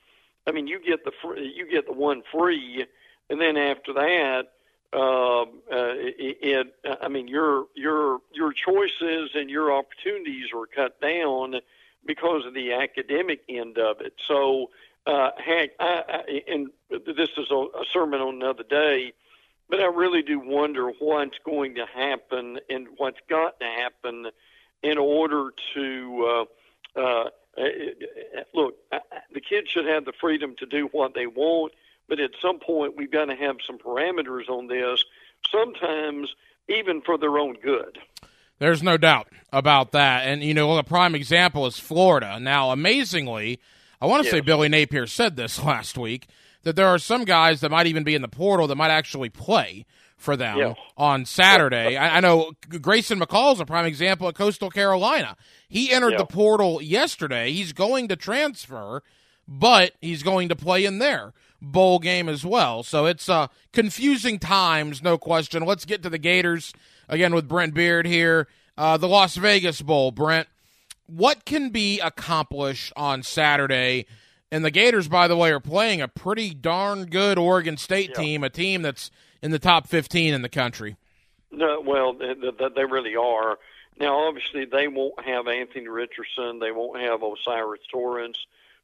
[0.47, 2.85] I mean, you get the free, you get the one free,
[3.31, 4.51] and then after that,
[4.93, 10.99] um, uh, it, it, I mean, your your your choices and your opportunities were cut
[10.99, 11.55] down
[12.05, 14.13] because of the academic end of it.
[14.27, 14.69] So,
[15.07, 19.13] uh, heck, I, I, and this is a, a sermon on another day,
[19.69, 24.27] but I really do wonder what's going to happen and what's got to happen
[24.83, 26.45] in order to
[26.97, 27.29] uh, uh,
[28.53, 28.75] look.
[29.33, 31.71] The kids should have the freedom to do what they want
[32.11, 35.01] but at some point, we've got to have some parameters on this,
[35.49, 36.27] sometimes
[36.67, 37.99] even for their own good.
[38.59, 40.27] There's no doubt about that.
[40.27, 42.37] And, you know, a prime example is Florida.
[42.37, 43.61] Now, amazingly,
[44.01, 44.31] I want to yes.
[44.33, 46.27] say Billy Napier said this last week
[46.63, 49.29] that there are some guys that might even be in the portal that might actually
[49.29, 49.85] play
[50.17, 50.73] for them yeah.
[50.97, 51.95] on Saturday.
[51.95, 55.37] I, I, know Grayson McCall is a prime example at Coastal Carolina.
[55.69, 56.17] He entered yeah.
[56.17, 57.53] the portal yesterday.
[57.53, 59.01] He's going to transfer,
[59.47, 62.83] but he's going to play in there bowl game as well.
[62.83, 65.63] So it's uh, confusing times, no question.
[65.63, 66.73] Let's get to the Gators
[67.07, 68.47] again with Brent Beard here.
[68.77, 70.47] Uh, the Las Vegas Bowl, Brent.
[71.05, 74.05] What can be accomplished on Saturday?
[74.51, 78.21] And the Gators, by the way, are playing a pretty darn good Oregon State yeah.
[78.21, 80.95] team, a team that's in the top 15 in the country.
[81.51, 82.33] No, well, they,
[82.75, 83.59] they really are.
[83.99, 86.59] Now, obviously, they won't have Anthony Richardson.
[86.59, 88.37] They won't have O'Cyrus Torrence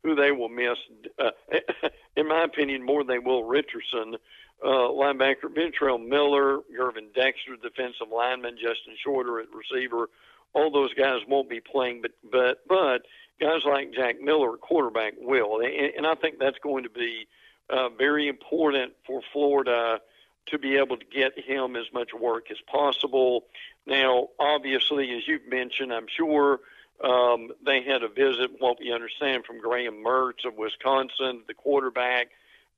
[0.03, 0.77] who they will miss.
[1.19, 1.31] Uh,
[2.15, 4.15] in my opinion, more than they will Richardson.
[4.63, 10.09] Uh, linebacker Ventrell Miller, Gervon Dexter, defensive lineman Justin Shorter at receiver.
[10.53, 13.05] All those guys won't be playing, but but but
[13.39, 17.27] guys like Jack Miller, quarterback, will, and, and I think that's going to be
[17.69, 19.99] uh, very important for Florida
[20.47, 23.43] to be able to get him as much work as possible.
[23.85, 26.61] Now, obviously, as you've mentioned, I'm sure
[27.03, 32.29] um, they had a visit, what we understand, from Graham Mertz of Wisconsin, the quarterback.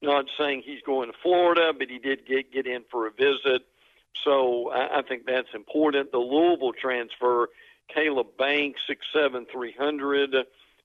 [0.01, 3.65] Not saying he's going to Florida, but he did get, get in for a visit.
[4.23, 6.11] So I, I think that's important.
[6.11, 7.49] The Louisville transfer,
[7.93, 10.35] Caleb Banks, six seven three hundred,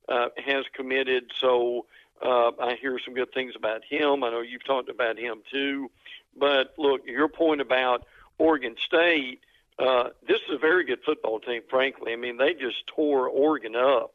[0.08, 1.32] uh, has committed.
[1.38, 1.86] So
[2.24, 4.24] uh, I hear some good things about him.
[4.24, 5.90] I know you've talked about him too.
[6.36, 8.06] But look, your point about
[8.38, 9.40] Oregon State,
[9.78, 12.12] uh, this is a very good football team, frankly.
[12.12, 14.14] I mean, they just tore Oregon up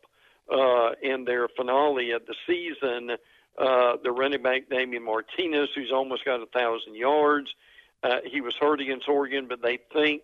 [0.52, 3.18] uh, in their finale of the season.
[3.58, 7.54] Uh, the running back Damien Martinez, who's almost got a thousand yards.
[8.02, 10.22] Uh, he was hurt against Oregon, but they think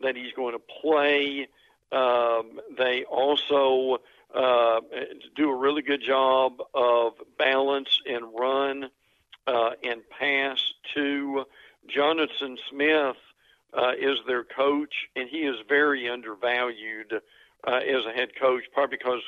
[0.00, 1.48] that he's going to play.
[1.90, 3.98] Um, they also
[4.32, 4.80] uh,
[5.34, 8.90] do a really good job of balance and run
[9.48, 10.58] uh, and pass
[10.94, 11.44] to
[11.88, 13.16] Jonathan Smith
[13.72, 17.20] uh, is their coach, and he is very undervalued
[17.66, 19.22] uh, as a head coach, probably because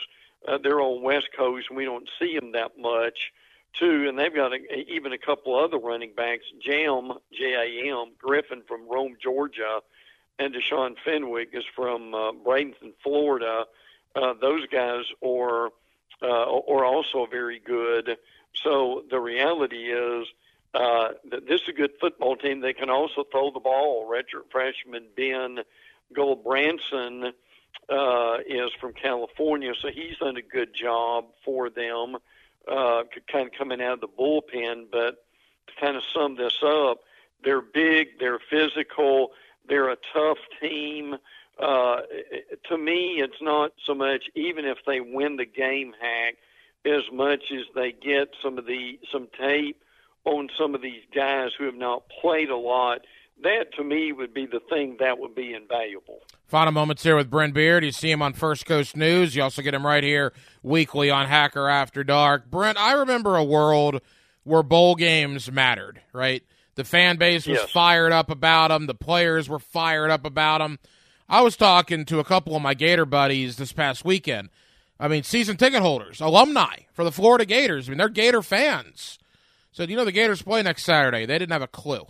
[0.48, 3.32] uh, they're on West Coast and we don't see him that much.
[3.80, 4.58] Too, and they've got a,
[4.90, 9.80] even a couple other running backs, Jam J A M Griffin from Rome, Georgia,
[10.38, 13.64] and Deshaun Fenwick is from uh, Bradenton, Florida.
[14.14, 15.68] Uh, those guys are
[16.20, 18.18] uh, are also very good.
[18.62, 20.26] So the reality is
[20.74, 22.60] uh, this is a good football team.
[22.60, 24.08] They can also throw the ball.
[24.10, 25.58] Redshirt freshman Ben
[26.14, 27.32] Gulbranson
[27.88, 32.16] uh, is from California, so he's done a good job for them,
[32.66, 34.86] uh, kind of coming out of the bullpen.
[34.90, 35.24] But
[35.66, 37.00] to kind of sum this up,
[37.44, 39.32] they're big, they're physical,
[39.68, 41.16] they're a tough team.
[41.58, 42.00] Uh,
[42.68, 46.36] to me, it's not so much even if they win the game hack
[46.84, 49.82] as much as they get some of the some tape
[50.24, 53.00] on some of these guys who have not played a lot.
[53.42, 56.20] That to me would be the thing that would be invaluable.
[56.46, 57.84] Final moments here with Brent Beard.
[57.84, 59.34] You see him on First Coast News.
[59.34, 62.50] You also get him right here weekly on Hacker After Dark.
[62.50, 64.00] Brent, I remember a world
[64.44, 66.44] where bowl games mattered, right?
[66.74, 67.70] The fan base was yes.
[67.70, 68.86] fired up about them.
[68.86, 70.78] The players were fired up about them.
[71.28, 74.50] I was talking to a couple of my Gator buddies this past weekend.
[75.00, 77.88] I mean, season ticket holders, alumni for the Florida Gators.
[77.88, 79.18] I mean, they're Gator fans.
[79.72, 81.26] Said, you know, the Gators play next Saturday.
[81.26, 82.04] They didn't have a clue.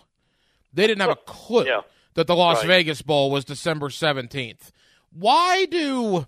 [0.74, 1.82] They didn't have a clue yeah.
[2.14, 2.66] that the Las Right.
[2.66, 4.70] Vegas Bowl was December 17th.
[5.12, 6.26] Why do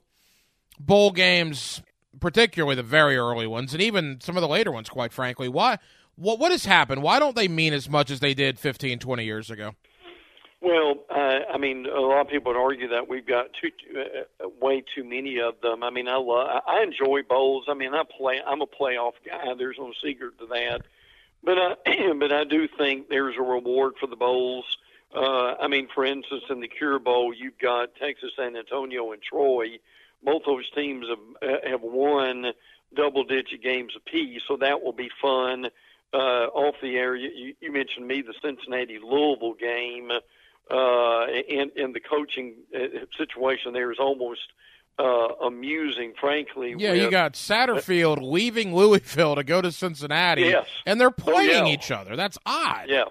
[0.78, 1.82] bowl games,
[2.20, 5.78] particularly the very early ones, and even some of the later ones, quite frankly, why?
[6.16, 7.02] What, what has happened?
[7.02, 9.74] Why don't they mean as much as they did 15, 20 years ago?
[10.60, 14.48] Well, uh, I mean, a lot of people would argue that we've got too, uh,
[14.60, 15.82] way too many of them.
[15.82, 17.64] I mean, I love, I enjoy bowls.
[17.68, 18.40] I mean, I play.
[18.46, 19.52] I'm a playoff guy.
[19.58, 20.82] There's no secret to that.
[21.44, 24.64] But I, but I do think there's a reward for the bowls.
[25.14, 29.22] Uh, I mean, for instance, in the Cure Bowl, you've got Texas, San Antonio, and
[29.22, 29.78] Troy.
[30.22, 32.52] Both those teams have uh, have won
[32.94, 35.68] double-digit games apiece, so that will be fun.
[36.12, 40.12] Uh, off the air, you, you mentioned me the Cincinnati Louisville game
[40.70, 44.52] uh, and, and the coaching uh, situation there is almost
[44.98, 46.74] uh, amusing, frankly.
[46.78, 50.66] Yeah, with, you got Satterfield leaving Louisville to go to Cincinnati, Yes.
[50.86, 51.72] and they're playing yeah.
[51.72, 52.16] each other.
[52.16, 52.86] That's odd.
[52.88, 53.04] Yeah,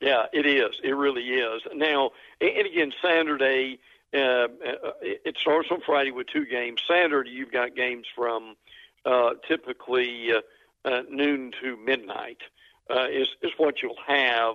[0.00, 0.80] yeah, it is.
[0.82, 1.62] It really is.
[1.74, 2.10] Now,
[2.40, 3.80] and and again, Saturday.
[4.12, 6.80] Uh, uh, it starts on Friday with two games.
[6.88, 8.54] Saturday, you've got games from
[9.04, 10.40] uh, typically uh,
[10.88, 12.38] uh, noon to midnight.
[12.88, 14.54] Uh, is is what you'll have.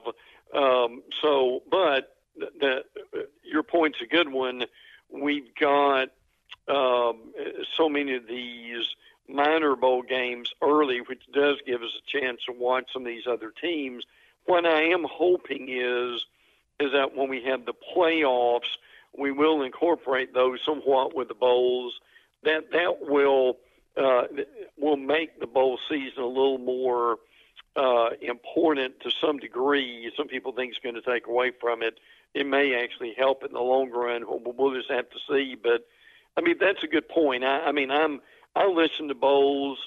[0.56, 4.64] Um, so, but the, the your point's a good one.
[5.10, 6.10] We've got
[6.70, 7.34] um,
[7.76, 8.86] so many of these
[9.28, 13.28] minor bowl games early, which does give us a chance to watch some of these
[13.28, 14.04] other teams.
[14.46, 16.26] What I am hoping is
[16.80, 18.78] is that when we have the playoffs,
[19.18, 22.00] we will incorporate those somewhat with the bowls.
[22.44, 23.58] That that will
[23.98, 24.24] uh,
[24.78, 27.18] will make the bowl season a little more
[27.76, 30.12] uh, important to some degree.
[30.16, 32.00] Some people think it's going to take away from it.
[32.34, 34.24] It may actually help in the long run.
[34.28, 35.56] We'll, we'll just have to see.
[35.62, 35.86] But
[36.38, 37.44] I mean, that's a good point.
[37.44, 38.22] I, I mean, I'm
[38.56, 39.78] I listen to bowls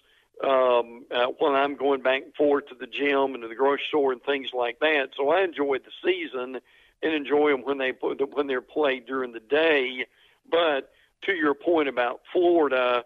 [0.42, 3.84] um, uh, when I'm going back and forth to the gym and to the grocery
[3.88, 5.10] store and things like that.
[5.16, 6.60] So I enjoy the season
[7.02, 10.06] and enjoy them when they when they're played during the day.
[10.50, 13.04] But to your point about Florida,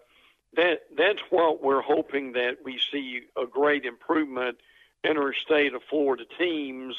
[0.54, 4.58] that that's what we're hoping that we see a great improvement
[5.04, 6.96] in our state of Florida teams,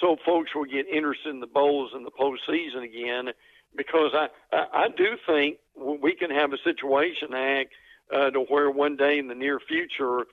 [0.00, 3.32] so folks will get interested in the bowls in the postseason again.
[3.74, 7.72] Because I I, do think we can have a situation act
[8.14, 10.26] uh, to where one day in the near future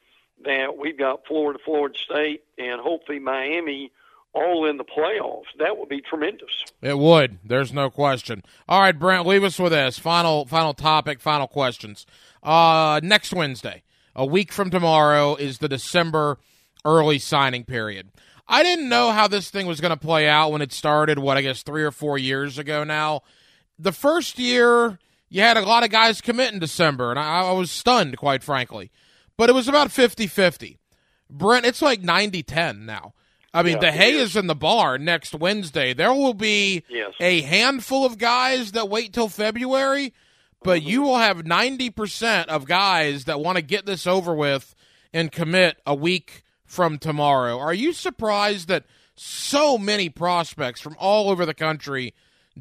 [0.45, 3.91] that we've got Florida, Florida State, and hopefully Miami
[4.33, 5.45] all in the playoffs.
[5.59, 6.63] That would be tremendous.
[6.81, 7.39] It would.
[7.43, 8.43] There's no question.
[8.67, 12.05] All right, Brent, leave us with this final final topic, final questions.
[12.41, 13.83] Uh, next Wednesday,
[14.15, 16.39] a week from tomorrow, is the December
[16.85, 18.09] early signing period.
[18.47, 21.19] I didn't know how this thing was going to play out when it started.
[21.19, 23.21] What I guess three or four years ago now.
[23.79, 27.51] The first year, you had a lot of guys commit in December, and I, I
[27.53, 28.91] was stunned, quite frankly.
[29.37, 30.77] But it was about 50 50.
[31.29, 33.13] Brent, it's like 90 10 now.
[33.53, 35.93] I mean, Yeah, the hay is in the bar next Wednesday.
[35.93, 37.13] There will be Yes.
[37.19, 40.13] a handful of guys that wait till February,
[40.61, 40.89] but Mm-hmm.
[40.89, 44.75] you will have 90% of guys that want to get this over with
[45.13, 47.59] and commit a week from tomorrow.
[47.59, 52.15] Are you surprised that so many prospects from all over the country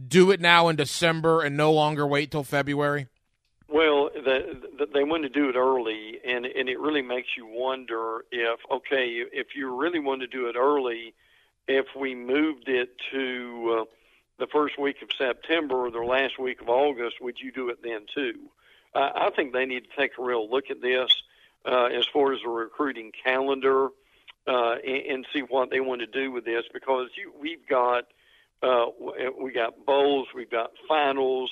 [0.09, 3.09] do it now in December and no longer wait till February?
[3.69, 7.47] Well, the, the, they want to do it early, and and it really makes you
[7.47, 11.15] wonder if okay, if you really want to do it early,
[11.67, 13.85] if we moved it to uh,
[14.39, 17.83] the first week of September or the last week of August, would you do it
[17.83, 18.35] then too?
[18.95, 21.11] Uh, I think they need to take a real look at this
[21.65, 23.89] uh, as far as the recruiting calendar
[24.47, 28.05] uh, and, and see what they want to do with this because you, we've got
[28.63, 28.87] uh,
[29.41, 31.51] we got bowls, we've got finals.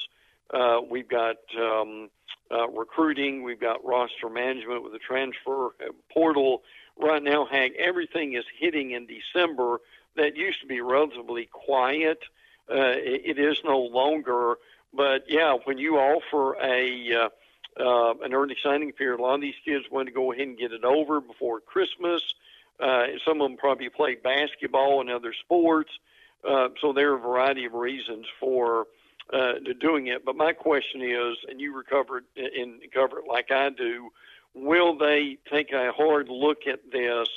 [0.53, 2.11] Uh, we've got um,
[2.51, 3.43] uh, recruiting.
[3.43, 5.71] We've got roster management with the transfer
[6.13, 6.63] portal.
[7.01, 9.81] Right now, Hank, everything is hitting in December.
[10.17, 12.19] That used to be relatively quiet.
[12.69, 14.57] Uh, it, it is no longer.
[14.93, 17.29] But yeah, when you offer a uh,
[17.79, 20.59] uh, an early signing period, a lot of these kids want to go ahead and
[20.59, 22.23] get it over before Christmas.
[22.23, 22.50] Uh,
[23.27, 25.91] some of them probably play basketball and other sports.
[26.49, 28.87] Uh, so there are a variety of reasons for
[29.33, 30.25] uh, to doing it.
[30.25, 34.11] But my question is, and you recovered and cover it like I do,
[34.55, 37.29] will they take a hard look at this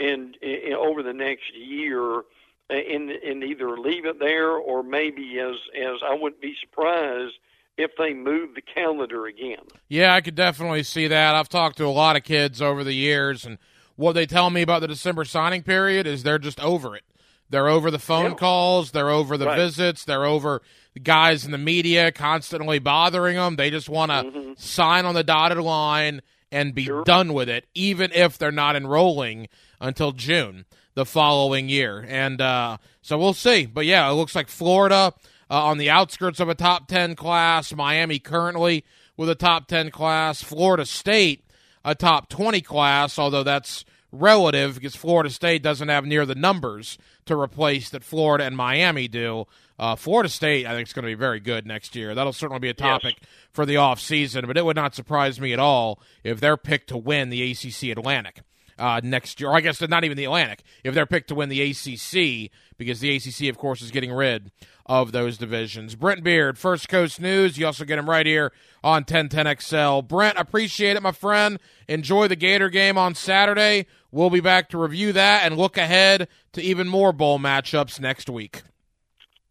[0.00, 2.22] and, and over the next year?
[2.70, 7.32] And, and either leave it there, or maybe as as I wouldn't be surprised
[7.78, 9.64] if they move the calendar again.
[9.88, 11.34] Yeah, I could definitely see that.
[11.34, 13.56] I've talked to a lot of kids over the years, and
[13.98, 17.02] what they tell me about the December signing period is they're just over it.
[17.50, 18.36] They're over the phone Yeah.
[18.36, 19.56] calls, they're over the Right.
[19.58, 20.62] visits, they're over
[20.94, 23.56] the guys in the media constantly bothering them.
[23.56, 26.22] They just want to sign on the dotted line
[26.52, 26.88] and be Mm-hmm.
[26.90, 27.04] Sure.
[27.04, 29.48] done with it, even if they're not enrolling
[29.80, 32.04] until June the following year.
[32.08, 33.66] And uh, so we'll see.
[33.66, 35.12] But yeah, it looks like Florida
[35.50, 38.84] uh, on the outskirts of a top 10 class, Miami currently
[39.16, 41.44] with a top 10 class, Florida State
[41.84, 46.98] a top 20 class, although that's relative because Florida State doesn't have near the numbers
[47.26, 49.46] to replace that Florida and Miami do.
[49.78, 52.14] Uh, Florida State, I think, is going to be very good next year.
[52.14, 53.16] That'll certainly be a topic
[53.52, 56.96] for the offseason, but it would not surprise me at all if they're picked to
[56.96, 58.40] win the ACC Atlantic
[58.78, 59.50] uh, next year.
[59.50, 63.00] Or I guess not even the Atlantic, if they're picked to win the ACC, because
[63.00, 64.50] the ACC, of course, is getting rid
[64.86, 65.94] of those divisions.
[65.94, 67.58] Brent Beard, First Coast News.
[67.58, 68.52] You also get him right here
[68.82, 70.08] on 1010XL.
[70.08, 71.58] Brent, appreciate it, my friend.
[71.88, 73.86] Enjoy the Gator game on Saturday.
[74.10, 78.30] We'll be back to review that and look ahead to even more bowl matchups next
[78.30, 78.62] week.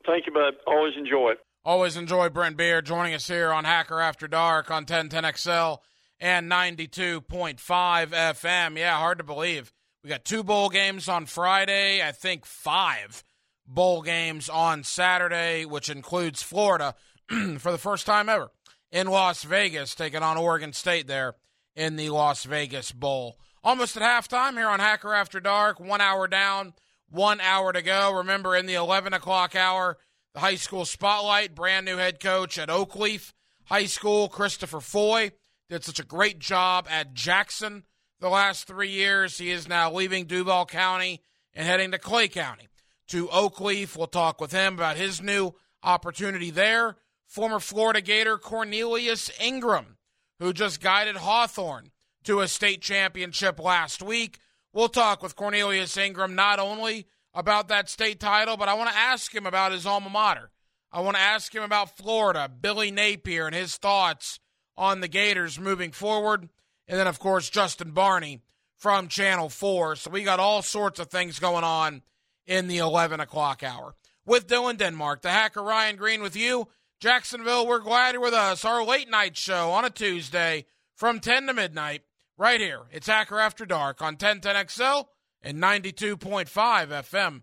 [0.06, 0.56] Thank you, bud.
[0.66, 1.40] Always enjoy it.
[1.64, 5.80] Always enjoy Brent Beard joining us here on Hacker After Dark on 1010XL
[6.20, 8.78] and 92.5 FM.
[8.78, 9.74] Yeah, hard to believe.
[10.08, 13.26] We got two bowl games on Friday, I think five
[13.68, 16.96] bowl games on Saturday, which includes Florida
[17.60, 18.50] for the first time ever
[18.90, 21.34] in Las Vegas, taking on Oregon State there
[21.76, 23.38] in the Las Vegas Bowl.
[23.66, 26.74] Almost at halftime here on Hacker After Dark, one hour down,
[27.10, 28.14] one hour to go.
[28.14, 29.98] Remember, in the 11 o'clock hour,
[30.34, 33.34] the high school spotlight, brand new head coach at Oakleaf
[33.66, 35.32] High School, Christopher Foy,
[35.68, 37.84] did such a great job at Jackson
[38.20, 39.38] the last three years.
[39.38, 41.22] He is now leaving Duval County
[41.54, 42.68] and heading to Clay County
[43.08, 43.98] to Oakleaf.
[43.98, 45.54] We'll talk with him about his new
[45.84, 46.98] opportunity there.
[47.26, 49.98] Former Florida Gator Cornelius Ingram,
[50.40, 51.92] who just guided Hawthorne
[52.24, 54.40] to a state championship last week.
[54.74, 58.96] We'll talk with Cornelius Ingram not only about that state title, but I want to
[58.98, 60.52] ask him about his alma mater.
[60.92, 64.40] I want to ask him about Florida, Billy Napier, and his thoughts
[64.78, 66.50] on the Gators moving forward.
[66.88, 68.42] And then, of course, Justin Barney
[68.78, 69.96] from Channel 4.
[69.98, 72.02] So we got all sorts of things going on
[72.46, 73.96] in the 11 o'clock hour.
[74.26, 76.68] With Dylan Denmark, the hacker Ryan Green with you.
[77.00, 78.66] Jacksonville, we're glad you're with us.
[78.66, 80.66] Our late night show on a Tuesday
[80.96, 82.02] from 10 to midnight,
[82.38, 82.82] right here.
[82.92, 85.06] It's Hacker After Dark on 1010XL
[85.42, 87.42] and 92.5 FM.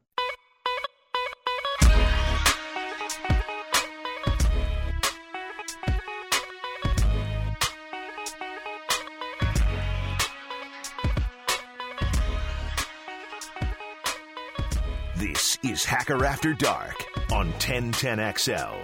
[15.64, 18.76] Is Hacker After Dark on 1010XL.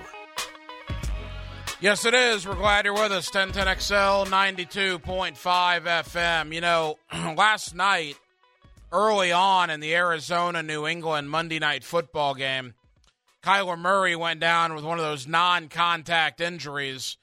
[1.80, 2.46] Yes, it is.
[2.46, 3.30] We're glad you're with us.
[3.30, 6.54] 1010XL 92.5 FM.
[6.54, 6.96] You know,
[7.36, 8.16] last night,
[8.92, 12.72] early on in the Arizona New England Monday night football game,
[13.42, 17.18] Kyler Murray went down with one of those non contact injuries,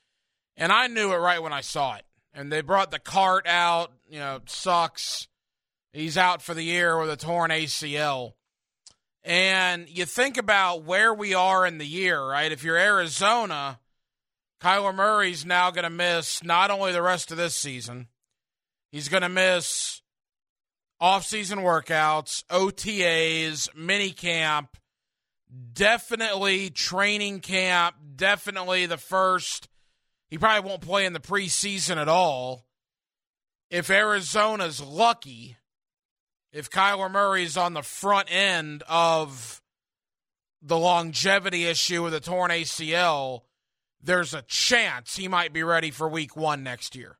[0.56, 2.04] and I knew it right when I saw it.
[2.32, 5.28] And they brought the cart out, you know, sucks.
[5.94, 8.34] He's out for the year with a torn ACL.
[9.28, 12.50] And you think about where we are in the year, right?
[12.50, 13.78] If you're Arizona,
[14.62, 18.08] Kyler Murray's now going to miss not only the rest of this season,
[18.90, 20.02] he's going to miss
[21.02, 24.78] off-season workouts, OTAs, mini camp,
[25.74, 29.68] definitely training camp, definitely the first.
[30.30, 32.66] He probably won't play in the preseason at all.
[33.70, 35.58] If Arizona's lucky,
[36.52, 39.62] if Kyler Murray's on the front end of
[40.62, 43.42] the longevity issue with a torn ACL,
[44.02, 47.18] there's a chance he might be ready for week one next year.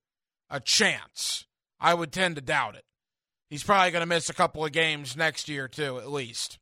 [0.50, 1.46] A chance.
[1.80, 2.86] I would tend to doubt it.
[3.50, 6.60] He's probably going to miss a couple of games next year, too, at least.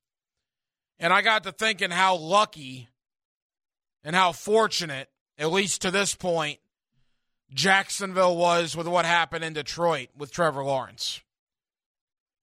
[0.99, 2.89] And I got to thinking how lucky
[4.03, 6.59] and how fortunate, at least to this point,
[7.53, 11.21] Jacksonville was with what happened in Detroit with Trevor Lawrence.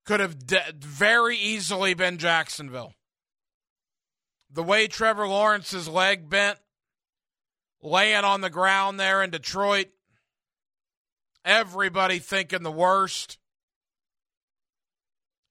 [0.05, 2.94] Could have de- very easily been Jacksonville.
[4.50, 6.59] The way Trevor Lawrence's leg bent,
[7.80, 9.88] laying on the ground there in Detroit,
[11.44, 13.38] everybody thinking the worst.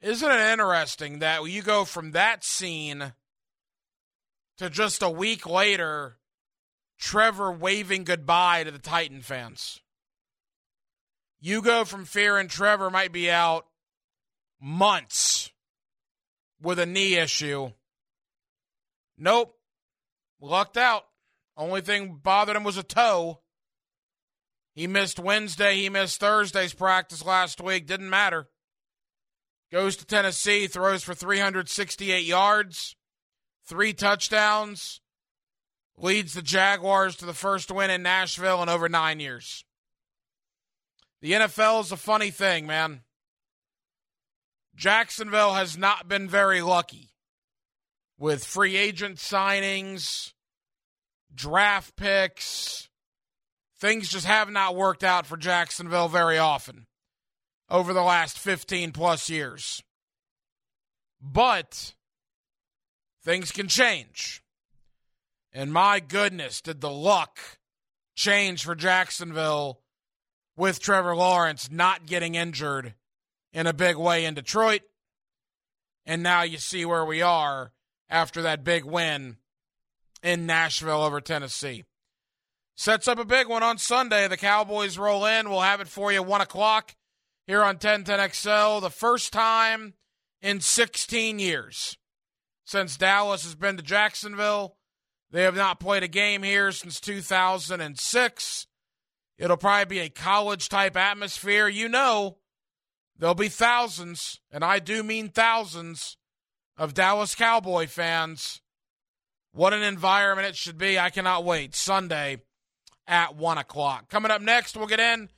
[0.01, 3.13] Isn't it interesting that you go from that scene
[4.57, 6.17] to just a week later,
[6.99, 9.79] Trevor waving goodbye to the Titan fans?
[11.39, 13.65] You go from fearing Trevor might be out
[14.61, 15.51] months
[16.61, 17.71] with a knee issue.
[19.17, 19.55] Nope.
[20.39, 21.03] Lucked out.
[21.57, 23.41] Only thing bothered him was a toe.
[24.73, 25.75] He missed Wednesday.
[25.77, 27.87] He missed Thursday's practice last week.
[27.87, 28.47] Didn't matter.
[29.71, 32.95] Goes to Tennessee, throws for 368 yards,
[33.65, 34.99] three touchdowns,
[35.97, 39.63] leads the Jaguars to the first win in Nashville in over nine years.
[41.21, 43.01] The NFL is a funny thing, man.
[44.75, 47.11] Jacksonville has not been very lucky
[48.17, 50.33] with free agent signings,
[51.33, 52.89] draft picks.
[53.79, 56.85] Things just have not worked out for Jacksonville very often
[57.69, 59.81] over the last 15 plus years.
[61.19, 61.93] But
[63.23, 64.43] things can change.
[65.51, 67.39] And my goodness, did the luck
[68.15, 69.81] change for Jacksonville
[70.55, 72.93] with Trevor Lawrence not getting injured
[73.53, 74.81] in a big way in Detroit.
[76.05, 77.71] And now you see where we are
[78.09, 79.37] after that big win
[80.23, 81.83] in Nashville over Tennessee.
[82.75, 84.27] Sets up a big one on Sunday.
[84.27, 85.49] The Cowboys roll in.
[85.49, 86.95] We'll have it for you 1 o'clock
[87.45, 88.81] here on 1010XL.
[88.81, 89.93] The first time
[90.41, 91.97] in 16 years
[92.65, 94.77] since Dallas has been to Jacksonville.
[95.31, 98.67] They have not played a game here since 2006.
[99.37, 101.67] It'll probably be a college type atmosphere.
[101.67, 102.37] You know,
[103.21, 106.17] there'll be thousands, and I do mean thousands,
[106.81, 108.59] of Dallas Cowboy fans.
[109.51, 110.97] What an environment it should be.
[110.97, 111.75] I cannot wait.
[111.75, 112.41] Sunday
[113.07, 114.09] at 1 o'clock.
[114.09, 115.29] Coming up next, we'll get in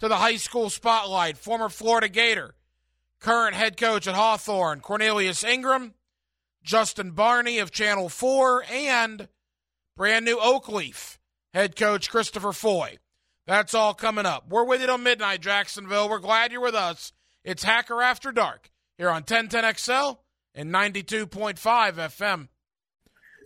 [0.00, 1.38] to the high school spotlight.
[1.38, 2.56] Former Florida Gator,
[3.20, 5.94] current head coach at Hawthorne, Cornelius Ingram,
[6.64, 9.28] Justin Barney of Channel 4, and
[9.96, 11.18] brand new Oakleaf
[11.54, 12.98] head coach Christopher Foy.
[13.46, 14.48] That's all coming up.
[14.48, 16.08] We're with you till midnight, Jacksonville.
[16.08, 17.12] We're glad you're with us.
[17.48, 20.18] It's Hacker After Dark here on 1010XL
[20.54, 22.48] and 92.5 FM.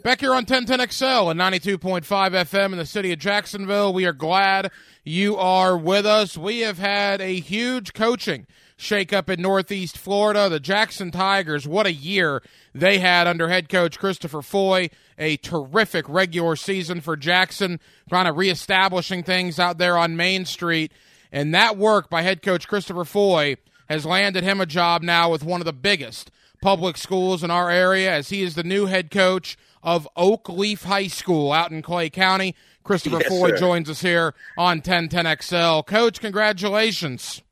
[0.03, 3.94] Back here on 1010XL and 92.5 FM in the city of Jacksonville.
[3.94, 4.72] We are glad
[5.05, 6.36] you are with us.
[6.36, 10.48] We have had a huge coaching shakeup in Northeast Florida.
[10.48, 12.42] The Jackson Tigers, what a year
[12.74, 14.90] they had under head coach Christopher Foy.
[15.16, 17.78] A terrific regular season for Jackson,
[18.09, 20.90] trying to reestablishing things out there on Main Street.
[21.30, 23.59] And that work by head coach Christopher Foy
[23.93, 26.30] has landed him a job now with one of the biggest
[26.62, 31.09] public schools in our area as he is the new head coach of Oakleaf High
[31.09, 32.55] School out in Clay County.
[32.84, 33.57] Christopher Yes, Foy sir.
[33.59, 35.86] joins us here on 1010XL.
[35.86, 37.43] Coach, congratulations.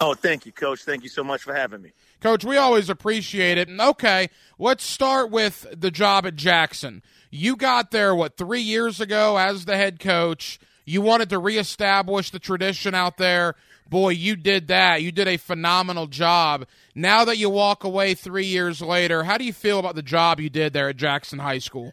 [0.00, 0.82] Oh, thank you, Coach.
[0.82, 1.92] Thank you so much for having me.
[2.20, 3.68] Coach, we always appreciate it.
[3.68, 7.02] And okay, let's start with the job at Jackson.
[7.30, 10.58] You got there, what, three years ago as the head coach.
[10.84, 13.54] You wanted to reestablish the tradition out there,
[13.92, 15.02] boy, you did that.
[15.02, 16.66] You did a phenomenal job.
[16.94, 20.40] Now that you walk away three years later, how do you feel about the job
[20.40, 21.92] you did there at Jackson High School?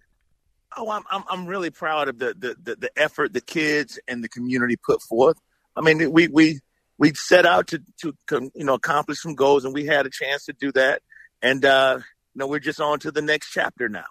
[0.77, 4.23] Oh, I'm I'm, I'm really proud of the, the, the, the effort the kids and
[4.23, 5.37] the community put forth.
[5.75, 6.61] I mean, we we
[6.97, 10.45] we set out to to you know accomplish some goals, and we had a chance
[10.45, 11.01] to do that.
[11.41, 11.99] And uh,
[12.33, 14.05] you know, we're just on to the next chapter now.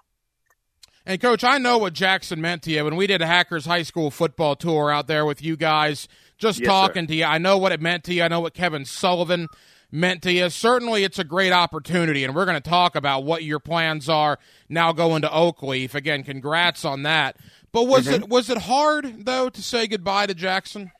[1.09, 3.82] And coach, I know what Jackson meant to you when we did a Hackers High
[3.82, 6.07] School football tour out there with you guys,
[6.39, 7.09] just Yes, talking sir.
[7.09, 7.24] to you.
[7.24, 8.22] I know what it meant to you.
[8.22, 9.49] I know what Kevin Sullivan
[9.91, 10.49] meant to you.
[10.51, 14.39] Certainly, it's a great opportunity, and we're going to talk about what your plans are
[14.68, 15.95] now going to Oakleaf.
[15.95, 17.36] Again, congrats on that.
[17.72, 18.22] But was Mm-hmm.
[18.24, 20.91] it was it hard though to say goodbye to Jackson?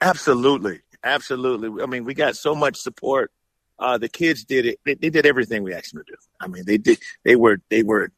[0.00, 1.82] Absolutely, absolutely.
[1.82, 3.30] I mean, we got so much support.
[3.78, 4.78] Uh, the kids did it.
[4.84, 6.16] They, they did everything we asked them to do.
[6.40, 6.98] I mean, they did.
[7.24, 8.10] They were they were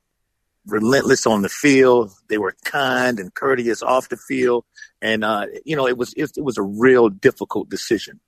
[0.67, 2.12] relentless on the field.
[2.29, 4.65] They were kind and courteous off the field,
[5.03, 8.21] and uh, you know, it was it, it was a real difficult decision.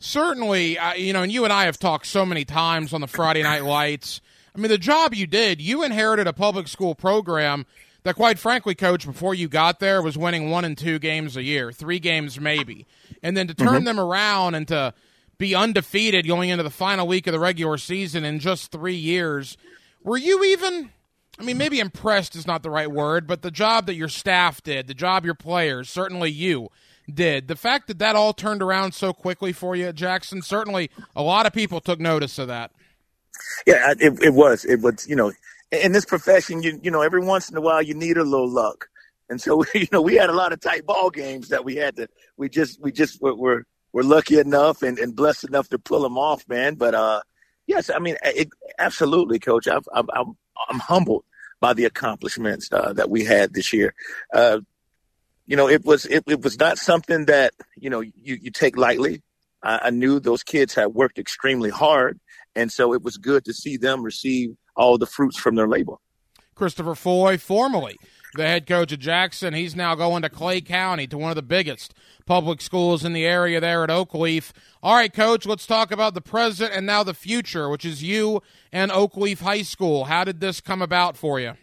[0.00, 3.06] certainly, uh, you know, and you and I have talked so many times on the
[3.06, 4.20] Friday Night Lights.
[4.54, 7.66] I mean, the job you did, you inherited a public school program
[8.02, 11.42] that, quite frankly, coach, before you got there, was winning one and two games a
[11.42, 12.86] year, three games maybe.
[13.22, 14.94] And then to turn them around and to
[15.38, 19.56] be undefeated going into the final week of the regular season in just three years,
[20.02, 20.90] were you even.
[21.40, 24.62] I mean, maybe impressed is not the right word, but the job that your staff
[24.62, 26.68] did, the job your players, certainly you
[27.12, 31.22] did, the fact that that all turned around so quickly for you Jackson, certainly a
[31.22, 32.72] lot of people took notice of that.
[33.66, 34.66] Yeah, it, it was.
[34.66, 35.08] It was.
[35.08, 35.32] You know,
[35.72, 38.48] in this profession, you you know, every once in a while, you need a little
[38.48, 38.88] luck,
[39.30, 41.96] and so you know, we had a lot of tight ball games that we had
[41.96, 42.08] to.
[42.36, 43.64] We just we just were were,
[43.94, 46.74] were lucky enough and, and blessed enough to pull them off, man.
[46.74, 47.22] But uh,
[47.66, 49.66] yes, I mean, it, absolutely, coach.
[49.68, 50.36] I've, I'm I'm
[50.68, 51.24] I'm humbled
[51.60, 53.94] by the accomplishments uh, that we had this year.
[54.32, 54.60] Uh,
[55.46, 58.76] you know, it was it, it was not something that you know you you take
[58.76, 59.22] lightly.
[59.62, 62.18] I, I knew those kids had worked extremely hard,
[62.54, 65.94] and so it was good to see them receive all the fruits from their labor.
[66.54, 67.96] Christopher Foy, formerly
[68.34, 71.42] the head coach of Jackson, he's now going to Clay County to one of the
[71.42, 71.94] biggest
[72.26, 74.52] public schools in the area there at Oakleaf.
[74.82, 78.42] All right, coach, let's talk about the present and now the future, which is you
[78.72, 80.04] and Oakleaf High School.
[80.04, 81.54] How did this come about for you?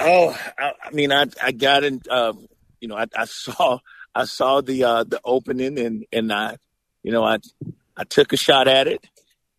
[0.00, 2.00] Oh, I, I mean, I I got in.
[2.08, 2.32] Uh,
[2.80, 3.78] you know, I, I saw
[4.14, 6.56] I saw the uh, the opening, and and I,
[7.02, 7.38] you know, I
[7.96, 9.06] I took a shot at it,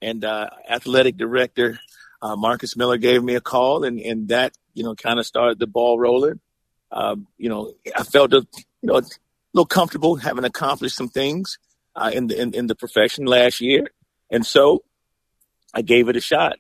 [0.02, 1.80] and uh, athletic director
[2.24, 5.60] uh, Marcus Miller gave me a call, and and that you know kind of started
[5.60, 6.40] the ball rolling.
[6.92, 8.48] Um, you know, I felt a
[8.82, 9.04] you know a
[9.54, 11.60] little comfortable having accomplished some things
[11.96, 13.92] uh, in the in, in the profession last year,
[14.32, 14.84] and so
[15.74, 16.58] I gave it a shot.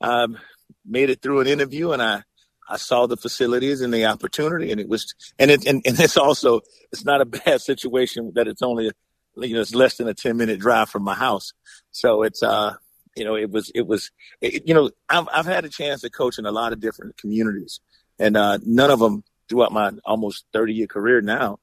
[0.00, 0.38] Um,
[0.86, 2.22] made it through an interview, and I
[2.68, 6.16] I saw the facilities and the opportunity, and it was, and it, and, and it's
[6.16, 6.60] also,
[6.92, 8.90] it's not a bad situation that it's only,
[9.36, 11.54] you know, it's less than a 10 minute drive from my house.
[11.92, 12.74] So it's, uh,
[13.16, 16.10] you know, it was, it was, it, you know, I've, I've had a chance to
[16.10, 17.80] coach in a lot of different communities
[18.18, 21.58] and, uh, none of them throughout my almost 30 year career now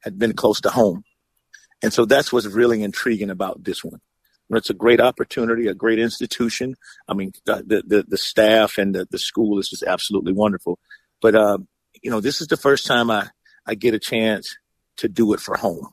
[0.00, 1.04] had been close to home.
[1.82, 4.00] And so that's what's really intriguing about this one.
[4.50, 6.76] It's a great opportunity, a great institution.
[7.08, 10.78] I mean, the the, the staff and the, the school is just absolutely wonderful.
[11.20, 11.58] But uh,
[12.02, 13.28] you know, this is the first time I
[13.66, 14.56] I get a chance
[14.98, 15.88] to do it for home.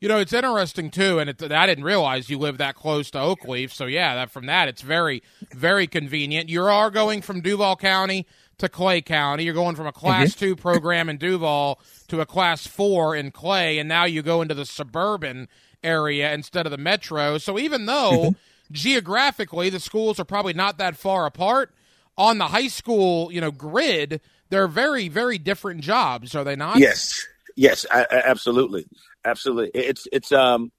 [0.00, 3.18] You know, it's interesting too, and it, I didn't realize you live that close to
[3.18, 3.72] Oakleaf.
[3.72, 6.48] So yeah, that from that, it's very, very convenient.
[6.48, 8.24] You are going from Duval County
[8.58, 9.42] to Clay County.
[9.42, 13.80] You're going from a Class Two program in Duval to a Class Four in Clay,
[13.80, 15.48] and now you go into the suburban
[15.82, 17.38] area instead of the metro.
[17.38, 18.34] So even though
[18.70, 21.72] geographically the schools are probably not that far apart,
[22.16, 24.20] on the high school, you know, grid,
[24.50, 26.78] they're very, very different jobs, are they not?
[26.78, 27.24] Yes,
[27.56, 28.86] yes, I, I, absolutely,
[29.24, 29.80] absolutely.
[29.80, 30.72] It's it's um,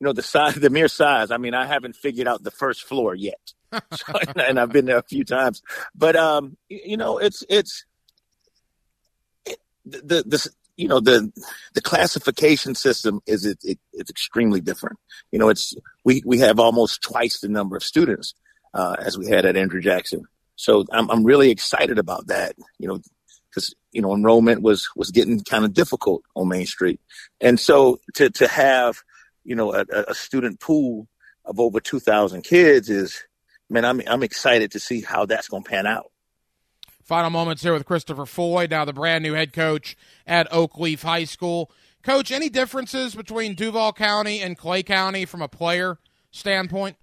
[0.00, 1.30] you know, the size, the mere size.
[1.30, 3.52] I mean, I haven't figured out the first floor yet,
[3.92, 5.62] so, and I've been there a few times.
[5.94, 7.84] But um, you know, it's it's
[9.46, 11.32] it, the the you know the
[11.74, 14.98] the classification system is it, it, it's extremely different.
[15.30, 18.34] You know, it's we we have almost twice the number of students
[18.72, 20.24] uh, as we had at Andrew Jackson.
[20.56, 22.54] So I'm I'm really excited about that.
[22.78, 23.00] You know,
[23.50, 27.00] because you know enrollment was was getting kind of difficult on Main Street,
[27.40, 28.98] and so to to have
[29.44, 31.08] you know a, a student pool
[31.44, 33.22] of over 2,000 kids is
[33.68, 36.10] man I'm I'm excited to see how that's going to pan out.
[37.04, 39.94] Final moments here with Christopher Foy, now the brand new head coach
[40.26, 41.70] at Oakleaf High School.
[42.02, 45.98] Coach, any differences between Duval County and Clay County from a player
[46.30, 46.96] standpoint?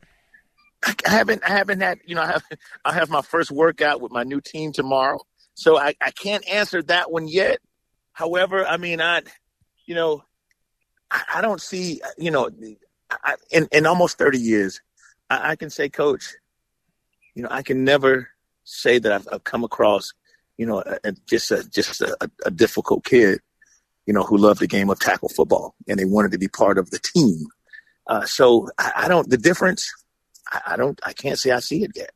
[0.84, 2.44] I haven't, I haven't had, you know, I have,
[2.84, 5.20] I have my first workout with my new team tomorrow,
[5.54, 7.60] so I, I can't answer that one yet.
[8.14, 9.22] However, I mean, I,
[9.86, 10.24] you know,
[11.12, 12.50] I, I don't see, you know,
[13.12, 14.82] I, in in almost thirty years,
[15.30, 16.34] I, I, can say, Coach,
[17.36, 18.30] you know, I can never
[18.72, 20.14] say that I've, I've come across,
[20.58, 23.40] you know, a, a, just a just a, a difficult kid,
[24.06, 26.78] you know, who loved the game of tackle football and they wanted to be part
[26.78, 27.48] of the team.
[28.08, 29.30] Uh, so I, I, don't.
[29.30, 29.92] The difference,
[30.52, 31.00] I, I don't.
[31.06, 32.12] I can't say I see it yet.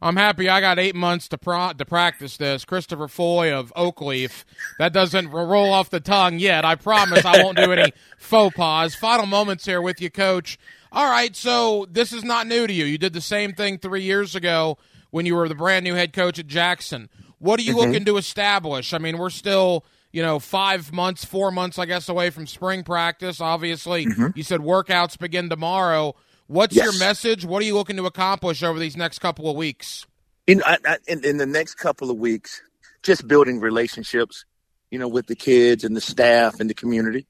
[0.00, 2.64] I'm happy I got eight months to pro- to practice this.
[2.64, 4.44] Christopher Foy of Oakleaf.
[4.78, 6.64] That doesn't roll off the tongue yet.
[6.64, 8.94] I promise I won't do any faux pas.
[8.96, 10.58] Final moments here with you, Coach.
[10.90, 12.84] All right, so this is not new to you.
[12.84, 14.76] You did the same thing three years ago
[15.12, 17.08] when you were the brand new head coach at Jackson.
[17.38, 17.86] What are you mm-hmm.
[17.90, 18.92] looking to establish?
[18.92, 22.84] I mean, we're still you know, five months, four months, I guess, away from spring
[22.84, 23.40] practice.
[23.40, 24.28] Obviously, mm-hmm.
[24.34, 26.14] you said workouts begin tomorrow.
[26.46, 26.84] What's yes.
[26.84, 27.46] your message?
[27.46, 30.06] What are you looking to accomplish over these next couple of weeks?
[30.46, 30.62] In,
[31.06, 32.60] in, in the next couple of weeks,
[33.02, 34.44] just building relationships,
[34.90, 37.26] you know, with the kids and the staff and the community.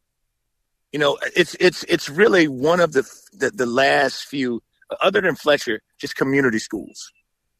[0.92, 4.62] You know, it's it's it's really one of the the, the last few,
[5.00, 7.10] other than Fletcher, just community schools.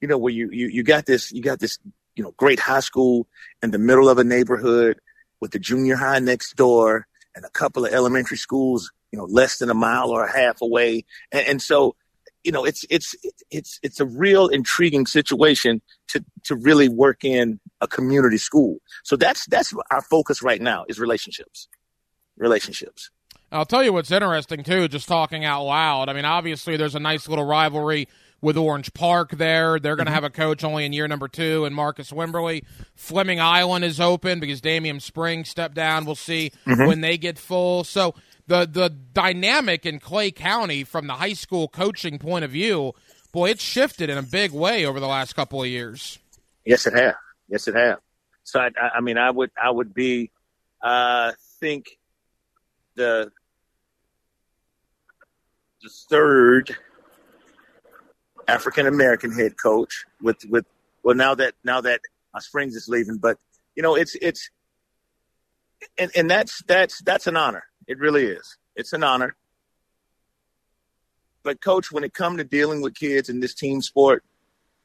[0.03, 1.79] You know, where you, you you got this you got this
[2.15, 3.27] you know great high school
[3.63, 4.99] in the middle of a neighborhood
[5.41, 9.59] with the junior high next door and a couple of elementary schools you know, less
[9.59, 11.05] than a mile or a half away.
[11.31, 11.95] And, and so,
[12.43, 13.15] you know, it's, it's,
[13.51, 18.79] it's, it's a real intriguing situation to, to really work in a community school.
[19.05, 21.69] So that's, that's our focus right now is relationships,
[22.37, 23.11] relationships.
[23.53, 26.09] I'll tell you what's interesting too, just talking out loud.
[26.09, 28.09] I mean, obviously there's a nice little rivalry
[28.43, 29.79] with Orange Park there.
[29.79, 30.15] They're going to mm-hmm.
[30.15, 32.65] have a coach only in year number two, and Marcus Wimberly.
[32.95, 36.05] Fleming Island is open because Damian Spring stepped down.
[36.05, 36.87] We'll see mm-hmm.
[36.87, 37.85] when they get full.
[37.85, 38.15] So
[38.47, 42.93] the the dynamic in Clay County from the high school coaching point of view,
[43.33, 46.19] boy, it's shifted in a big way over the last couple of years.
[46.65, 47.15] Yes, it has.
[47.49, 47.97] Yes, it has.
[48.45, 50.33] So I, I mean, I would I would be,
[50.83, 51.99] uh, think
[52.97, 53.31] the
[55.83, 56.77] the third
[58.49, 60.67] African American head coach with with
[61.03, 62.01] well now that now that
[62.41, 63.39] Springs is leaving, but
[63.77, 64.51] you know it's it's
[65.99, 67.65] and and that's that's that's an honor.
[67.87, 68.57] It really is.
[68.77, 69.37] It's an honor.
[71.43, 74.25] But coach, when it comes to dealing with kids in this team sport,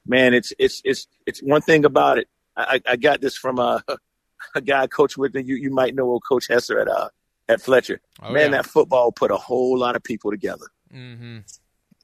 [0.05, 2.27] man, it's it's it's it's one thing about it.
[2.55, 3.83] I, I got this from a
[4.55, 7.09] a guy coach with you you might know old Coach Hesser at uh
[7.47, 8.01] at Fletcher.
[8.21, 8.57] Oh, man, yeah.
[8.57, 10.65] that football put a whole lot of people together.
[10.93, 11.39] Mm-hmm.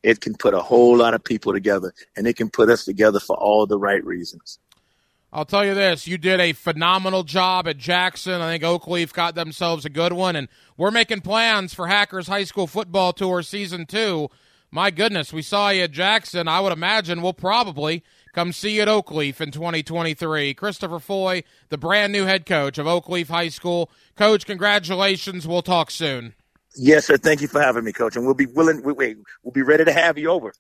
[0.04, 3.20] It can put a whole lot of people together, and it can put us together
[3.20, 4.60] for all the right reasons.
[5.32, 8.42] I'll tell you this: you did a phenomenal job at Jackson.
[8.42, 10.48] I think Oakleaf got themselves a good one, and
[10.78, 14.30] we're making plans for Hackers High School Football Tour Season Two.
[14.70, 16.48] My goodness, we saw you at Jackson.
[16.48, 20.54] I would imagine we'll probably come see you at Oakleaf in 2023.
[20.56, 23.90] Christopher Foy, the brand new head coach of Oakleaf High School.
[24.16, 25.48] Coach, congratulations.
[25.48, 26.34] We'll talk soon.
[26.76, 27.18] Yes, sir.
[27.18, 28.82] Thank you for having me, Coach, and we'll be willing.
[28.84, 30.54] We, we'll be ready to have you over.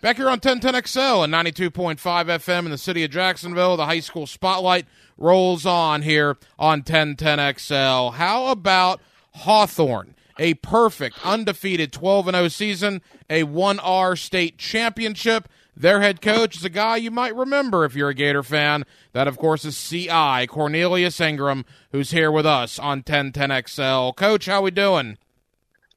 [0.00, 4.28] Back here on 1010XL and 92.5 FM in the city of Jacksonville, the high school
[4.28, 4.86] spotlight
[5.16, 8.14] rolls on here on 1010XL.
[8.14, 9.00] How about
[9.34, 10.14] Hawthorne?
[10.38, 15.48] A perfect, undefeated 12 0 season, a 1R state championship.
[15.78, 18.84] Their head coach is a guy you might remember if you're a Gator fan.
[19.12, 24.16] That, of course, is CI, Cornelius Ingram, who's here with us on 1010XL.
[24.16, 25.18] Coach, how we doing?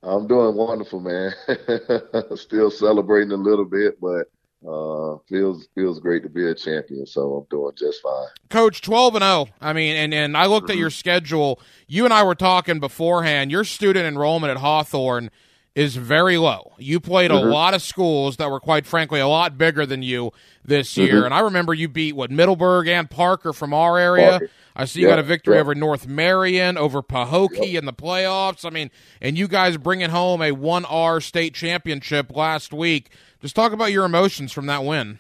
[0.03, 1.34] I'm doing wonderful, man.
[2.36, 4.29] Still celebrating a little bit, but
[4.67, 7.07] uh, feels feels great to be a champion.
[7.07, 8.27] So I'm doing just fine.
[8.49, 9.47] Coach, twelve and zero.
[9.47, 9.47] Oh.
[9.59, 10.73] I mean, and and I looked mm-hmm.
[10.73, 11.59] at your schedule.
[11.88, 13.49] You and I were talking beforehand.
[13.49, 15.32] Your student enrollment at Hawthorne
[15.76, 16.74] is very low.
[16.78, 17.47] You played mm-hmm.
[17.47, 20.32] a lot of schools that were, quite frankly, a lot bigger than you
[20.65, 21.15] this year.
[21.15, 21.26] Mm-hmm.
[21.26, 24.30] And I remember you beat what Middleburg and Parker from our area.
[24.32, 24.49] Parker.
[24.76, 28.65] I see you got a victory over North Marion, over Pahokee in the playoffs.
[28.65, 28.89] I mean,
[29.22, 33.11] and you guys bringing home a 1R state championship last week.
[33.41, 35.19] Just talk about your emotions from that win.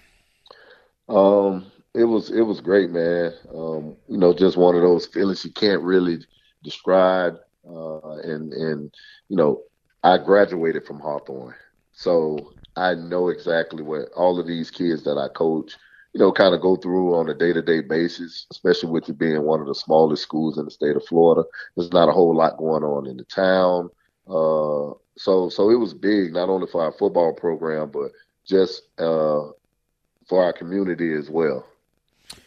[1.09, 3.33] Um, it was it was great, man.
[3.53, 6.19] Um, you know, just one of those feelings you can't really
[6.63, 7.37] describe.
[7.67, 8.93] Uh, and and
[9.27, 9.61] you know,
[10.03, 11.55] I graduated from Hawthorne,
[11.93, 15.75] so I know exactly what all of these kids that I coach
[16.13, 19.17] you know, kind of go through on a day to day basis, especially with it
[19.17, 21.47] being one of the smallest schools in the state of Florida.
[21.75, 23.89] There's not a whole lot going on in the town.
[24.27, 28.11] Uh, so, so it was big, not only for our football program, but
[28.45, 29.47] just uh,
[30.27, 31.65] for our community as well.